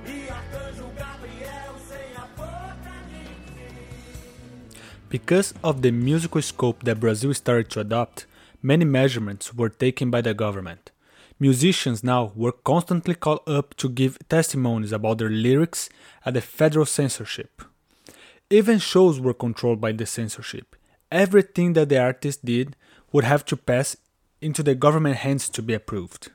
E 0.08 0.30
Arcanjo 0.30 0.90
Gabriel 0.98 1.76
sem 1.88 2.16
Because 5.10 5.54
of 5.64 5.82
the 5.82 5.92
musical 5.92 6.42
scope 6.42 6.84
that 6.84 7.00
Brazil 7.00 7.34
started 7.34 7.70
to 7.70 7.80
adopt, 7.80 8.26
many 8.62 8.84
measurements 8.84 9.54
were 9.54 9.70
taken 9.70 10.10
by 10.10 10.22
the 10.22 10.34
government. 10.34 10.92
Musicians 11.40 12.04
now 12.04 12.32
were 12.36 12.52
constantly 12.52 13.14
called 13.14 13.42
up 13.46 13.76
to 13.76 13.90
give 13.90 14.18
testimonies 14.28 14.92
about 14.92 15.20
their 15.20 15.30
lyrics 15.30 15.90
at 16.26 16.34
the 16.34 16.42
federal 16.42 16.86
censorship. 16.86 17.62
Even 18.50 18.80
shows 18.80 19.20
were 19.20 19.34
controlled 19.34 19.80
by 19.80 19.92
the 19.92 20.06
censorship. 20.06 20.76
Everything 21.12 21.74
that 21.74 21.90
the 21.90 22.00
artist 22.00 22.44
did 22.44 22.76
would 23.16 23.24
have 23.24 23.46
to 23.46 23.56
pass 23.56 23.96
into 24.42 24.62
the 24.62 24.76
government 24.76 25.16
hands 25.16 25.48
to 25.48 25.62
be 25.62 25.74
approved. 25.74 26.32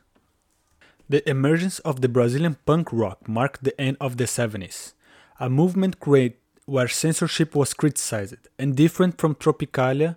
The 1.11 1.21
emergence 1.29 1.79
of 1.81 2.01
the 2.01 2.09
Brazilian 2.09 2.57
punk 2.65 2.89
rock 2.91 3.29
marked 3.29 3.65
the 3.65 3.79
end 3.79 3.99
of 4.01 4.17
the 4.17 4.25
70s, 4.25 4.95
a 5.39 5.51
movement 5.51 6.01
created 6.01 6.39
where 6.65 6.89
censorship 6.89 7.55
was 7.55 7.75
criticized, 7.75 8.49
and 8.59 8.75
different 8.75 9.19
from 9.19 9.35
Tropicalia, 9.35 10.17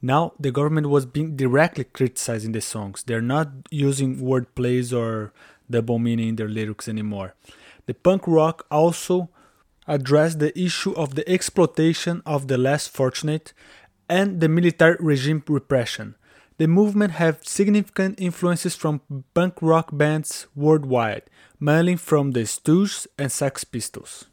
now 0.00 0.34
the 0.38 0.52
government 0.52 0.88
was 0.88 1.04
being 1.04 1.34
directly 1.34 1.82
criticizing 1.82 2.52
the 2.52 2.60
songs. 2.60 3.02
They're 3.02 3.32
not 3.36 3.48
using 3.72 4.20
word 4.20 4.54
plays 4.54 4.92
or 4.92 5.32
double 5.68 5.98
meaning 5.98 6.28
in 6.28 6.36
their 6.36 6.48
lyrics 6.48 6.86
anymore. 6.86 7.34
The 7.86 7.94
punk 7.94 8.22
rock 8.28 8.66
also 8.70 9.30
addressed 9.88 10.38
the 10.38 10.56
issue 10.56 10.92
of 10.92 11.16
the 11.16 11.28
exploitation 11.28 12.22
of 12.24 12.46
the 12.46 12.58
less 12.58 12.86
fortunate 12.86 13.52
and 14.14 14.40
the 14.40 14.48
military 14.48 14.96
regime 15.00 15.42
repression. 15.48 16.14
The 16.58 16.68
movement 16.68 17.14
had 17.14 17.44
significant 17.44 18.20
influences 18.20 18.76
from 18.76 19.00
punk 19.34 19.54
rock 19.60 19.88
bands 19.92 20.46
worldwide, 20.54 21.24
mainly 21.58 21.96
from 21.96 22.30
the 22.30 22.44
Stooges 22.44 23.08
and 23.18 23.32
Sex 23.32 23.64
Pistols. 23.64 24.26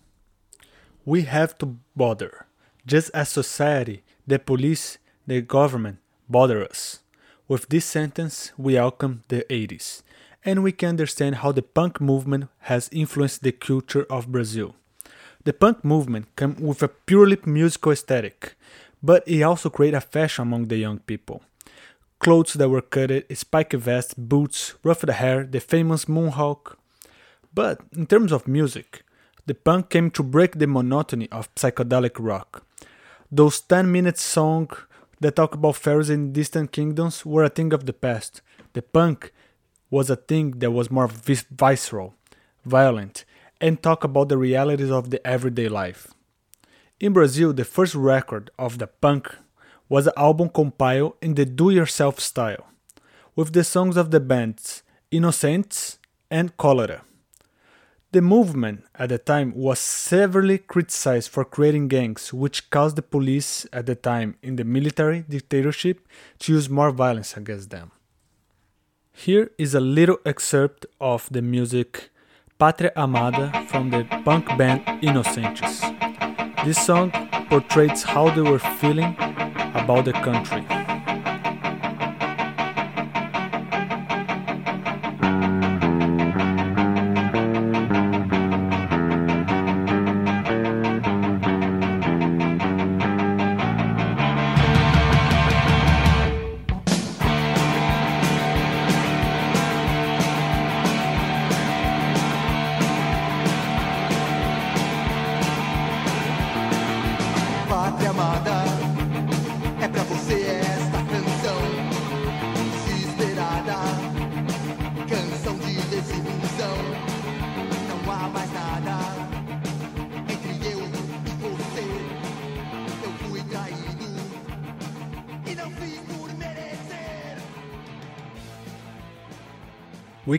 We 1.03 1.23
have 1.23 1.57
to 1.57 1.77
bother, 1.95 2.45
just 2.85 3.09
as 3.15 3.29
society, 3.29 4.03
the 4.27 4.37
police, 4.37 4.99
the 5.25 5.41
government 5.41 5.97
bother 6.29 6.63
us. 6.63 6.99
With 7.47 7.67
this 7.69 7.85
sentence, 7.85 8.51
we 8.57 8.75
welcome 8.75 9.23
the 9.29 9.41
80s, 9.49 10.03
and 10.45 10.61
we 10.61 10.73
can 10.73 10.89
understand 10.89 11.37
how 11.37 11.51
the 11.53 11.63
punk 11.63 11.99
movement 11.99 12.49
has 12.69 12.87
influenced 12.91 13.41
the 13.41 13.51
culture 13.51 14.05
of 14.11 14.31
Brazil. 14.31 14.75
The 15.43 15.53
punk 15.53 15.83
movement 15.83 16.35
came 16.35 16.53
with 16.61 16.83
a 16.83 16.87
purely 16.87 17.39
musical 17.45 17.93
aesthetic, 17.93 18.53
but 19.03 19.27
it 19.27 19.41
also 19.41 19.69
created 19.69 19.97
a 19.97 20.01
fashion 20.01 20.43
among 20.43 20.67
the 20.67 20.77
young 20.77 20.99
people. 20.99 21.41
Clothes 22.19 22.53
that 22.53 22.69
were 22.69 22.81
cutted, 22.81 23.25
spiked 23.35 23.73
vests, 23.73 24.13
boots, 24.13 24.75
ruffled 24.83 25.11
hair, 25.11 25.43
the 25.43 25.59
famous 25.59 26.07
mohawk. 26.07 26.77
But 27.53 27.81
in 27.95 28.05
terms 28.05 28.31
of 28.31 28.47
music, 28.47 29.03
the 29.47 29.55
punk 29.55 29.89
came 29.89 30.11
to 30.11 30.23
break 30.23 30.59
the 30.59 30.67
monotony 30.67 31.27
of 31.31 31.53
psychedelic 31.55 32.17
rock. 32.19 32.63
Those 33.31 33.59
10 33.61 33.91
minute 33.91 34.17
songs 34.17 34.75
that 35.19 35.35
talk 35.35 35.55
about 35.55 35.77
fairies 35.77 36.09
in 36.09 36.33
distant 36.33 36.71
kingdoms 36.71 37.25
were 37.25 37.43
a 37.43 37.49
thing 37.49 37.73
of 37.73 37.85
the 37.85 37.93
past. 37.93 38.41
The 38.73 38.81
punk 38.81 39.33
was 39.89 40.09
a 40.09 40.15
thing 40.15 40.59
that 40.59 40.71
was 40.71 40.91
more 40.91 41.07
vis- 41.07 41.45
visceral, 41.49 42.15
violent, 42.65 43.25
and 43.59 43.81
talk 43.81 44.03
about 44.03 44.29
the 44.29 44.37
realities 44.37 44.91
of 44.91 45.09
the 45.09 45.25
everyday 45.25 45.67
life. 45.67 46.13
In 47.01 47.13
Brazil, 47.13 47.51
the 47.51 47.65
first 47.65 47.95
record 47.95 48.51
of 48.59 48.77
the 48.77 48.85
punk 48.85 49.35
was 49.89 50.05
an 50.05 50.13
album 50.15 50.49
compiled 50.49 51.15
in 51.19 51.33
the 51.33 51.45
do 51.45 51.71
yourself 51.71 52.19
style, 52.19 52.67
with 53.35 53.53
the 53.53 53.63
songs 53.63 53.97
of 53.97 54.11
the 54.11 54.19
bands 54.19 54.83
Inocentes 55.11 55.97
and 56.29 56.55
Cólera. 56.57 57.01
The 58.11 58.21
movement 58.21 58.83
at 58.93 59.09
the 59.09 59.17
time 59.17 59.51
was 59.55 59.79
severely 59.79 60.59
criticized 60.59 61.31
for 61.31 61.43
creating 61.43 61.87
gangs, 61.87 62.31
which 62.31 62.69
caused 62.69 62.97
the 62.97 63.01
police 63.01 63.65
at 63.73 63.87
the 63.87 63.95
time 63.95 64.35
in 64.43 64.57
the 64.57 64.63
military 64.63 65.25
dictatorship 65.27 66.07
to 66.37 66.53
use 66.53 66.69
more 66.69 66.91
violence 66.91 67.35
against 67.35 67.71
them. 67.71 67.89
Here 69.11 69.49
is 69.57 69.73
a 69.73 69.79
little 69.79 70.19
excerpt 70.23 70.85
of 70.99 71.27
the 71.31 71.41
music 71.41 72.11
Pátria 72.59 72.91
Amada 72.95 73.65
from 73.69 73.89
the 73.89 74.03
punk 74.23 74.45
band 74.55 74.85
Inocentes. 75.01 75.81
This 76.63 76.85
song 76.85 77.11
portrays 77.49 78.03
how 78.03 78.29
they 78.29 78.41
were 78.41 78.59
feeling 78.59 79.15
about 79.73 80.05
the 80.05 80.13
country. 80.13 80.80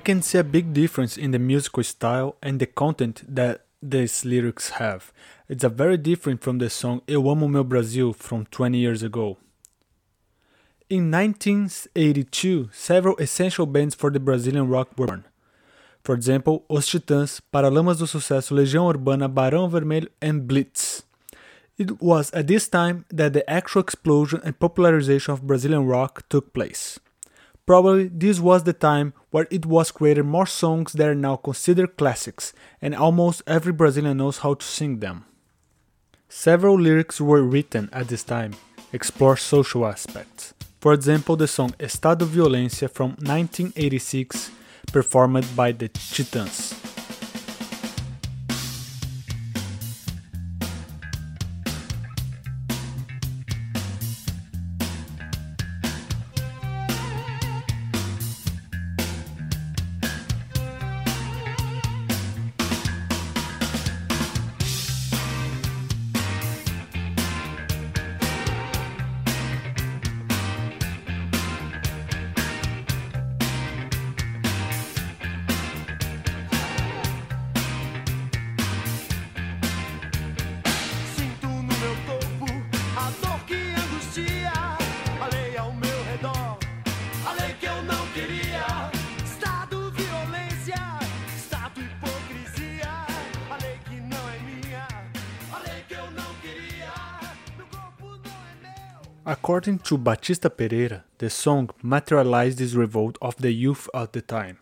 Can 0.02 0.20
see 0.20 0.38
a 0.38 0.44
big 0.44 0.72
difference 0.72 1.16
in 1.16 1.30
the 1.30 1.38
musical 1.38 1.82
style 1.82 2.36
and 2.42 2.58
the 2.58 2.66
content 2.66 3.22
that 3.26 3.66
these 3.80 4.24
lyrics 4.24 4.70
have. 4.70 5.12
It's 5.48 5.64
a 5.64 5.68
very 5.68 5.96
different 5.96 6.42
from 6.42 6.58
the 6.58 6.68
song 6.68 7.02
Eu 7.06 7.28
Amo 7.28 7.46
Meu 7.46 7.64
Brasil 7.64 8.12
from 8.12 8.46
20 8.46 8.78
years 8.78 9.02
ago. 9.02 9.38
In 10.90 11.10
1982, 11.10 12.70
several 12.72 13.16
essential 13.18 13.64
bands 13.64 13.94
for 13.94 14.10
the 14.10 14.20
Brazilian 14.20 14.68
rock 14.68 14.88
were 14.98 15.06
born. 15.06 15.24
For 16.02 16.14
example, 16.14 16.64
Os 16.68 16.86
Titãs, 16.86 17.40
Paralamas 17.52 17.98
do 17.98 18.06
Sucesso, 18.06 18.54
Legião 18.54 18.86
Urbana, 18.86 19.28
Barão 19.28 19.70
Vermelho, 19.70 20.10
and 20.20 20.40
Blitz. 20.40 21.04
It 21.78 22.02
was 22.02 22.30
at 22.34 22.48
this 22.48 22.68
time 22.68 23.04
that 23.08 23.32
the 23.32 23.48
actual 23.48 23.82
explosion 23.82 24.40
and 24.44 24.58
popularization 24.58 25.32
of 25.32 25.46
Brazilian 25.46 25.86
rock 25.86 26.24
took 26.28 26.52
place. 26.52 26.98
Probably 27.66 28.09
this 28.09 28.40
was 28.40 28.64
the 28.64 28.72
time 28.72 29.14
where 29.31 29.46
it 29.51 29.64
was 29.66 29.92
created 29.92 30.25
more 30.25 30.46
songs 30.46 30.92
that 30.94 31.09
are 31.09 31.14
now 31.14 31.37
considered 31.37 31.96
classics, 31.96 32.53
and 32.81 32.94
almost 32.94 33.42
every 33.46 33.72
Brazilian 33.72 34.18
knows 34.18 34.38
how 34.38 34.55
to 34.55 34.64
sing 34.64 34.98
them. 34.98 35.25
Several 36.29 36.79
lyrics 36.79 37.20
were 37.20 37.42
written 37.42 37.88
at 37.92 38.09
this 38.09 38.25
time, 38.25 38.55
explore 38.92 39.37
social 39.37 39.87
aspects. 39.87 40.55
For 40.81 40.92
example, 40.92 41.37
the 41.37 41.46
song 41.46 41.75
Estado 41.79 42.27
Violência 42.27 42.90
from 42.90 43.11
1986, 43.20 44.51
performed 44.92 45.46
by 45.55 45.70
the 45.70 45.88
Titãs. 45.88 46.91
To 99.92 99.98
Batista 99.98 100.48
Pereira, 100.48 101.05
the 101.18 101.28
song 101.28 101.68
materialized 101.83 102.57
this 102.57 102.72
revolt 102.72 103.18
of 103.20 103.37
the 103.37 103.52
youth 103.52 103.90
at 103.92 104.14
the 104.14 104.22
time, 104.22 104.57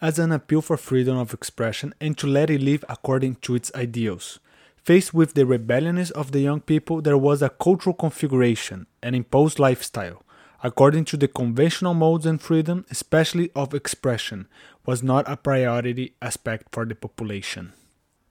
as 0.00 0.18
an 0.18 0.32
appeal 0.32 0.62
for 0.62 0.78
freedom 0.78 1.18
of 1.18 1.34
expression 1.34 1.92
and 2.00 2.16
to 2.16 2.26
let 2.26 2.48
it 2.48 2.62
live 2.62 2.82
according 2.88 3.34
to 3.42 3.54
its 3.54 3.70
ideals. 3.74 4.38
Faced 4.82 5.12
with 5.12 5.34
the 5.34 5.44
rebelliousness 5.44 6.10
of 6.12 6.32
the 6.32 6.40
young 6.40 6.62
people, 6.62 7.02
there 7.02 7.18
was 7.18 7.42
a 7.42 7.50
cultural 7.50 7.92
configuration, 7.92 8.86
an 9.02 9.14
imposed 9.14 9.58
lifestyle, 9.58 10.22
according 10.64 11.04
to 11.04 11.18
the 11.18 11.28
conventional 11.28 11.92
modes 11.92 12.24
and 12.24 12.40
freedom, 12.40 12.86
especially 12.90 13.50
of 13.54 13.74
expression, 13.74 14.48
was 14.86 15.02
not 15.02 15.28
a 15.28 15.36
priority 15.36 16.14
aspect 16.22 16.68
for 16.72 16.86
the 16.86 16.94
population. 16.94 17.74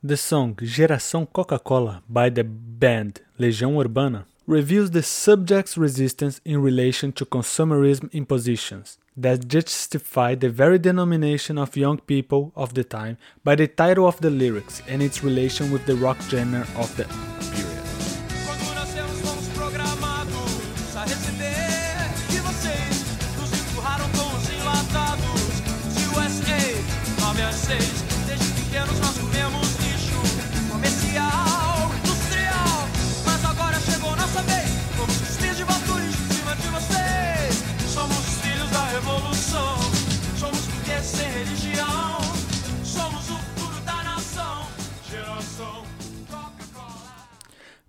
The 0.02 0.18
song 0.18 0.56
Geração 0.56 1.32
Coca-Cola 1.32 2.02
by 2.10 2.32
the 2.32 2.44
band 2.44 3.22
Legião 3.40 3.80
Urbana 3.80 4.26
reveals 4.48 4.92
the 4.92 5.04
subject's 5.04 5.78
resistance 5.78 6.40
in 6.46 6.62
relation 6.62 7.12
to 7.12 7.26
consumerism 7.26 8.12
impositions 8.14 8.98
that 9.18 9.50
justify 9.50 10.34
the 10.36 10.50
very 10.50 10.80
denomination 10.80 11.58
of 11.58 11.76
young 11.76 11.98
people 12.00 12.54
of 12.56 12.74
the 12.74 12.84
time 12.84 13.18
by 13.44 13.56
the 13.56 13.68
title 13.68 14.08
of 14.08 14.22
the 14.22 14.30
lyrics 14.30 14.82
and 14.88 15.04
its 15.04 15.22
relation 15.22 15.70
with 15.70 15.86
the 15.86 15.96
rock 15.96 16.18
genre 16.30 16.66
of 16.78 16.96
the 16.96 17.04
period. 17.52 17.67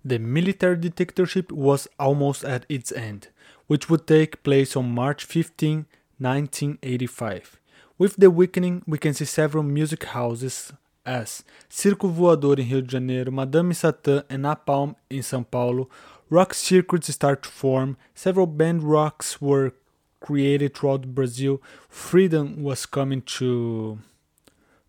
The 0.03 0.19
military 0.19 0.77
dictatorship 0.77 1.51
was 1.51 1.87
almost 1.99 2.43
at 2.43 2.65
its 2.69 2.91
end, 2.91 3.27
which 3.67 3.89
would 3.89 4.07
take 4.07 4.43
place 4.43 4.75
on 4.75 4.91
March 4.91 5.25
15, 5.25 5.85
1985. 6.17 7.59
With 7.97 8.15
the 8.15 8.31
weakening, 8.31 8.81
we 8.87 8.97
can 8.97 9.13
see 9.13 9.25
several 9.25 9.63
music 9.63 10.05
houses 10.05 10.71
as 11.05 11.43
Circo 11.69 12.09
Voador 12.09 12.59
in 12.59 12.69
Rio 12.69 12.81
de 12.81 12.87
Janeiro, 12.87 13.31
Madame 13.31 13.71
Satã 13.71 14.23
and 14.29 14.43
Napalm 14.43 14.95
in 15.09 15.19
São 15.19 15.43
Paulo, 15.49 15.89
rock 16.29 16.53
circuits 16.53 17.13
start 17.13 17.43
to 17.43 17.49
form, 17.49 17.97
several 18.13 18.45
band 18.45 18.83
rocks 18.83 19.41
were 19.41 19.73
created 20.19 20.75
throughout 20.75 21.15
Brazil, 21.15 21.61
freedom 21.89 22.61
was 22.61 22.85
coming 22.85 23.21
to 23.23 23.99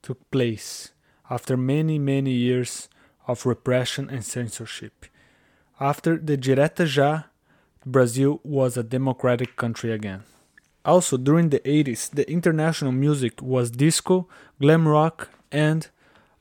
took 0.03 0.31
place 0.31 0.91
after 1.31 1.57
many 1.57 1.99
many 1.99 2.33
years 2.33 2.89
of 3.31 3.47
repression 3.47 4.11
and 4.11 4.25
censorship. 4.25 5.07
After 5.79 6.17
the 6.17 6.37
Direta 6.37 6.85
Já, 6.97 7.25
Brazil 7.87 8.41
was 8.43 8.77
a 8.77 8.83
democratic 8.83 9.57
country 9.57 9.93
again. 9.93 10.25
Also, 10.85 11.17
during 11.17 11.51
the 11.51 11.61
80s, 11.61 12.11
the 12.11 12.29
international 12.31 12.93
music 12.93 13.41
was 13.41 13.71
disco, 13.71 14.27
glam 14.61 14.89
rock, 14.89 15.29
and 15.53 15.89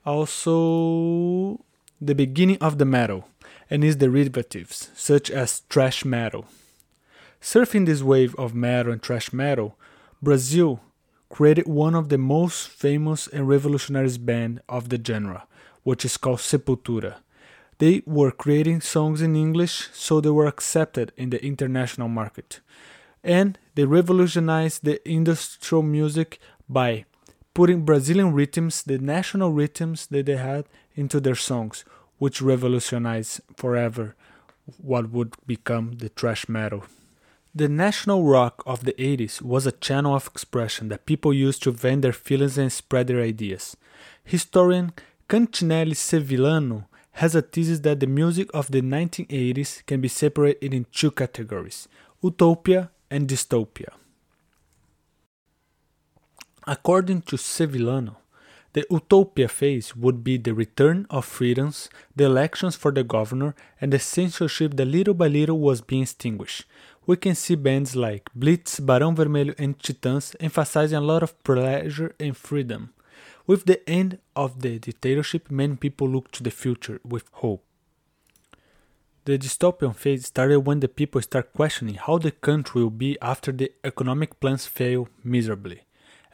also 0.06 1.64
the 2.02 2.16
beginning 2.16 2.58
of 2.60 2.78
the 2.80 2.86
metal, 2.86 3.28
and 3.70 3.84
its 3.84 3.96
derivatives, 3.96 4.90
such 4.96 5.30
as 5.30 5.60
thrash 5.70 6.04
metal. 6.04 6.46
Surfing 7.42 7.86
this 7.86 8.02
wave 8.02 8.34
of 8.36 8.56
metal 8.56 8.92
and 8.92 9.02
thrash 9.04 9.32
metal, 9.32 9.78
Brazil 10.22 10.82
created 11.30 11.68
one 11.68 11.96
of 11.96 12.10
the 12.10 12.18
most 12.18 12.68
famous 12.68 13.28
and 13.28 13.48
revolutionary 13.48 14.18
bands 14.18 14.62
of 14.68 14.90
the 14.90 15.00
genre, 15.02 15.46
which 15.90 16.06
is 16.06 16.18
called 16.18 16.38
Sepultura. 16.38 17.16
They 17.80 18.04
were 18.06 18.30
creating 18.44 18.82
songs 18.82 19.24
in 19.24 19.36
English, 19.36 19.90
so 19.92 20.22
they 20.22 20.30
were 20.30 20.46
accepted 20.46 21.12
in 21.18 21.32
the 21.32 21.44
international 21.44 22.08
market. 22.08 22.60
And 23.24 23.58
they 23.74 23.86
revolutionized 23.86 24.84
the 24.84 24.98
industrial 25.10 25.82
music 25.82 26.40
by 26.70 27.06
putting 27.56 27.86
Brazilian 27.86 28.34
rhythms, 28.34 28.84
the 28.84 29.00
national 29.00 29.52
rhythms 29.52 30.06
that 30.12 30.28
they 30.28 30.38
had, 30.38 30.66
into 30.96 31.20
their 31.20 31.42
songs, 31.50 31.84
which 32.20 32.40
revolutionized 32.40 33.42
forever 33.58 34.16
what 34.78 35.10
would 35.10 35.34
become 35.48 35.94
the 35.94 36.10
thrash 36.10 36.48
metal. 36.48 36.84
The 37.56 37.68
national 37.68 38.26
rock 38.26 38.62
of 38.68 38.86
the 38.86 38.94
80s 38.94 39.42
was 39.42 39.66
a 39.66 39.80
channel 39.88 40.14
of 40.14 40.28
expression 40.28 40.90
that 40.90 41.08
people 41.08 41.34
used 41.34 41.64
to 41.64 41.72
vent 41.72 42.04
their 42.04 42.14
feelings 42.14 42.60
and 42.60 42.72
spread 42.72 43.08
their 43.08 43.24
ideas. 43.24 43.76
Historian 44.24 44.94
Cantinelli 45.30 45.94
Sevillano 45.94 46.86
has 47.12 47.36
a 47.36 47.44
thesis 47.44 47.82
that 47.82 48.00
the 48.00 48.08
music 48.08 48.50
of 48.52 48.72
the 48.72 48.82
1980s 48.82 49.86
can 49.86 50.02
be 50.02 50.08
separated 50.08 50.74
in 50.74 50.88
two 50.92 51.12
categories 51.12 51.88
utopia 52.24 52.90
and 53.12 53.28
dystopia. 53.28 53.90
According 56.66 57.22
to 57.24 57.36
Sevillano, 57.36 58.16
the 58.74 58.88
utopia 58.90 59.48
phase 59.48 59.96
would 59.96 60.24
be 60.24 60.38
the 60.38 60.56
return 60.56 61.06
of 61.12 61.26
freedoms, 61.26 61.90
the 62.16 62.26
elections 62.26 62.76
for 62.76 62.92
the 62.92 63.04
governor, 63.04 63.54
and 63.80 63.94
the 63.94 64.00
censorship 64.00 64.78
that 64.78 64.86
little 64.86 65.14
by 65.14 65.28
little 65.28 65.60
was 65.60 65.82
being 65.82 66.02
extinguished. 66.02 66.66
We 67.06 67.18
can 67.18 67.36
see 67.36 67.54
bands 67.54 67.96
like 67.96 68.30
Blitz, 68.34 68.80
Barão 68.80 69.16
Vermelho, 69.16 69.54
and 69.60 69.78
Titãs 69.78 70.36
emphasizing 70.40 70.98
a 70.98 71.02
lot 71.02 71.22
of 71.22 71.42
pleasure 71.44 72.16
and 72.20 72.36
freedom. 72.36 72.94
With 73.50 73.66
the 73.66 73.82
end 73.89 74.20
of 74.36 74.62
the 74.62 74.78
dictatorship, 74.78 75.50
many 75.50 75.76
people 75.76 76.08
look 76.08 76.30
to 76.34 76.43
the 76.43 76.52
future 76.52 77.02
with 77.04 77.24
hope. 77.32 77.64
The 79.26 79.39
dystopian 79.39 79.95
phase 79.95 80.28
started 80.28 80.68
when 80.68 80.82
the 80.82 80.88
people 80.88 81.20
start 81.24 81.52
questioning 81.52 81.95
how 81.95 82.20
the 82.20 82.30
country 82.30 82.84
will 82.84 82.91
be 82.91 83.18
after 83.24 83.52
the 83.52 83.72
economic 83.84 84.39
plans 84.39 84.68
fail 84.68 85.08
miserably. 85.24 85.80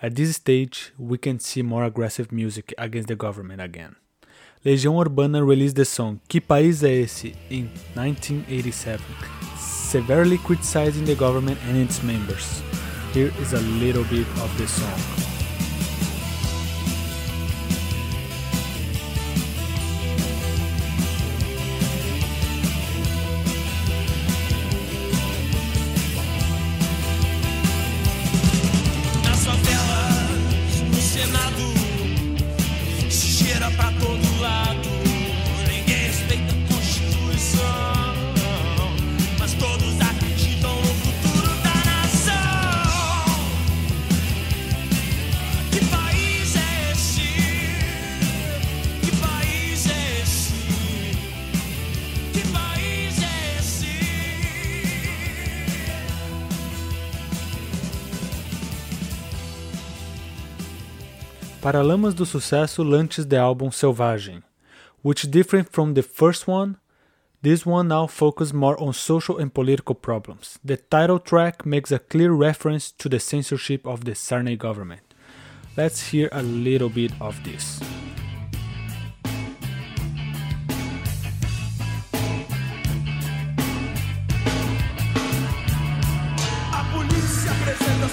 At 0.01 0.15
this 0.15 0.35
stage, 0.35 0.91
we 0.97 1.17
can 1.17 1.39
see 1.39 1.61
more 1.61 1.85
aggressive 1.85 2.33
music 2.33 2.73
against 2.77 3.07
the 3.07 3.15
government 3.15 3.61
again. 3.61 3.95
Legião 4.65 4.99
Urbana 4.99 5.41
released 5.41 5.77
the 5.77 5.85
song 5.85 6.19
Que 6.27 6.41
País 6.41 6.83
é 6.83 7.01
Esse 7.01 7.33
in 7.49 7.69
1987, 7.95 8.99
severely 9.57 10.37
criticizing 10.39 11.05
the 11.05 11.15
government 11.15 11.59
and 11.69 11.77
its 11.77 12.03
members. 12.03 12.61
Here 13.13 13.31
is 13.39 13.53
a 13.53 13.61
little 13.79 14.03
bit 14.03 14.27
of 14.43 14.51
the 14.57 14.67
song. 14.67 15.24
Paralamas 61.75 62.15
do 62.15 62.23
Sucesso 62.23 62.89
launches 62.89 63.27
the 63.27 63.35
album 63.35 63.69
Selvagem, 63.69 64.43
which 65.01 65.29
different 65.29 65.69
from 65.73 65.93
the 65.93 66.01
first 66.01 66.47
one, 66.47 66.77
this 67.41 67.65
one 67.65 67.89
now 67.89 68.07
focuses 68.07 68.53
more 68.53 68.81
on 68.81 68.93
social 68.93 69.37
and 69.37 69.53
political 69.53 69.93
problems. 69.93 70.57
The 70.63 70.77
title 70.77 71.19
track 71.19 71.65
makes 71.65 71.91
a 71.91 71.99
clear 71.99 72.31
reference 72.31 72.91
to 72.93 73.09
the 73.09 73.19
censorship 73.19 73.85
of 73.85 74.05
the 74.05 74.11
Sarney 74.13 74.57
government. 74.57 75.01
Let's 75.75 76.11
hear 76.11 76.29
a 76.31 76.43
little 76.43 76.87
bit 76.87 77.11
of 77.19 77.43
this. 77.43 77.81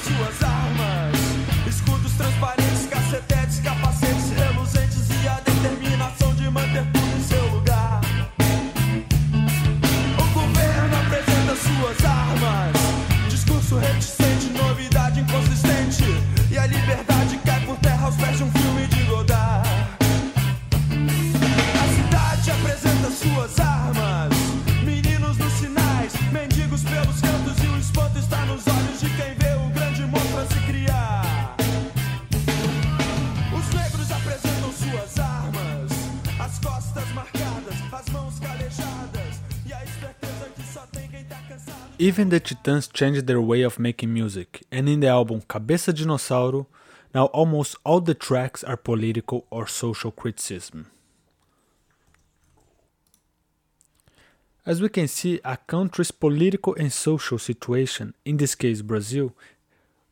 Suas 0.03 0.43
armas: 0.43 1.17
escudos 1.69 2.17
transparentes, 2.17 2.92
cacetetes, 3.13 3.61
capacetes 3.61 4.31
reluzentes 4.31 5.07
e 5.23 5.29
a 5.29 5.35
determinação 5.41 6.35
de 6.35 6.49
manter 6.49 6.83
tudo 6.93 7.17
em 7.19 7.23
seu 7.23 7.47
lugar. 7.49 8.01
O 10.19 10.25
governo 10.33 10.97
apresenta 10.97 11.55
suas 11.57 12.05
armas: 12.07 12.73
discurso 13.29 13.79
reticente, 13.79 14.47
novidade 14.57 15.21
inconsistente. 15.21 16.05
E 16.51 16.57
a 16.57 16.67
liberdade 16.67 17.39
cai 17.45 17.61
por 17.67 17.77
terra 17.77 18.07
aos 18.07 18.17
pés 18.17 18.39
de 18.39 18.45
um 18.45 18.51
filme 18.51 18.87
de 18.87 19.03
Godard. 19.05 19.69
A 21.83 21.87
cidade 21.95 22.51
apresenta 22.51 23.11
suas 23.11 23.61
armas. 23.61 24.33
Meninos 24.83 25.37
nos 25.37 25.53
sinais, 25.53 26.13
mendigos 26.33 26.83
pelos 26.83 27.21
cantos 27.21 27.63
e 27.63 27.67
o 27.67 27.79
espanto 27.79 28.19
está 28.19 28.39
nos 28.47 28.67
olhos 28.67 28.82
Even 42.03 42.31
the 42.31 42.41
Titans 42.41 42.89
changed 42.89 43.29
their 43.29 43.41
way 43.41 43.63
of 43.63 43.79
making 43.79 44.13
music, 44.13 44.65
and 44.73 44.89
in 44.89 44.99
the 44.99 45.07
album 45.07 45.41
Cabeça 45.43 45.93
Dinossauro, 45.93 46.67
now 47.15 47.27
almost 47.27 47.77
all 47.85 48.01
the 48.01 48.13
tracks 48.13 48.65
are 48.65 48.77
political 48.77 49.47
or 49.51 49.69
social 49.69 50.11
criticism. 50.11 50.91
As 54.67 54.83
we 54.83 54.89
can 54.89 55.07
see, 55.07 55.39
a 55.45 55.57
country's 55.57 56.11
political 56.11 56.75
and 56.75 56.93
social 56.93 57.39
situation, 57.39 58.15
in 58.25 58.37
this 58.37 58.57
case 58.57 58.83
Brazil, 58.83 59.33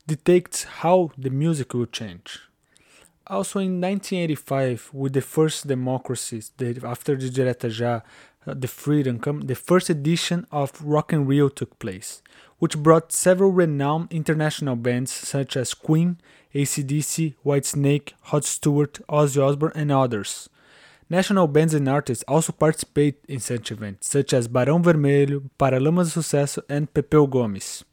dictates 0.06 0.62
how 0.62 1.10
the 1.18 1.30
music 1.30 1.74
will 1.74 1.86
change. 1.86 2.38
Also 3.26 3.58
in 3.58 3.80
1985, 3.80 4.90
with 4.92 5.12
the 5.12 5.20
first 5.20 5.66
democracies, 5.66 6.52
after 6.84 7.16
the 7.16 7.30
Direta 7.30 7.68
Já, 7.68 8.02
uh, 8.46 8.54
the 8.54 8.68
freedom 8.68 9.18
come, 9.18 9.42
the 9.42 9.54
first 9.54 9.90
edition 9.90 10.46
of 10.50 10.80
Rock 10.82 11.12
in 11.12 11.26
Rio 11.26 11.48
took 11.48 11.78
place, 11.78 12.22
which 12.58 12.78
brought 12.78 13.12
several 13.12 13.50
renowned 13.50 14.12
international 14.12 14.76
bands 14.76 15.12
such 15.12 15.56
as 15.56 15.74
Queen, 15.74 16.18
ACDC, 16.54 17.34
Whitesnake, 17.44 18.12
Rod 18.32 18.44
Stewart, 18.44 19.00
Ozzy 19.08 19.42
Osbourne, 19.42 19.72
and 19.74 19.92
others. 19.92 20.48
National 21.08 21.48
bands 21.48 21.74
and 21.74 21.88
artists 21.88 22.24
also 22.28 22.52
participate 22.52 23.16
in 23.26 23.40
such 23.40 23.72
events, 23.72 24.08
such 24.08 24.32
as 24.32 24.46
Barão 24.46 24.82
Vermelho, 24.82 25.50
Paralamas 25.58 26.14
do 26.14 26.20
Sucesso, 26.20 26.62
and 26.68 26.92
Pepeu 26.94 27.28
Gomes. 27.28 27.84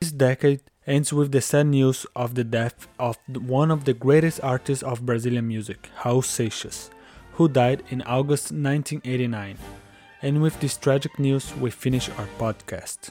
This 0.00 0.10
decade 0.10 0.60
ends 0.86 1.12
with 1.12 1.32
the 1.32 1.40
sad 1.40 1.68
news 1.68 2.04
of 2.14 2.34
the 2.34 2.44
death 2.44 2.88
of 2.98 3.18
one 3.28 3.70
of 3.70 3.84
the 3.84 3.94
greatest 3.94 4.40
artists 4.42 4.82
of 4.82 5.06
Brazilian 5.06 5.46
music, 5.46 5.88
Raul 6.00 6.22
Seixas, 6.22 6.90
who 7.36 7.48
died 7.48 7.82
in 7.90 8.02
August 8.02 8.52
1989. 8.52 9.58
And 10.22 10.42
with 10.42 10.58
this 10.60 10.76
tragic 10.76 11.18
news, 11.18 11.54
we 11.56 11.70
finish 11.70 12.08
our 12.10 12.28
podcast. 12.38 13.10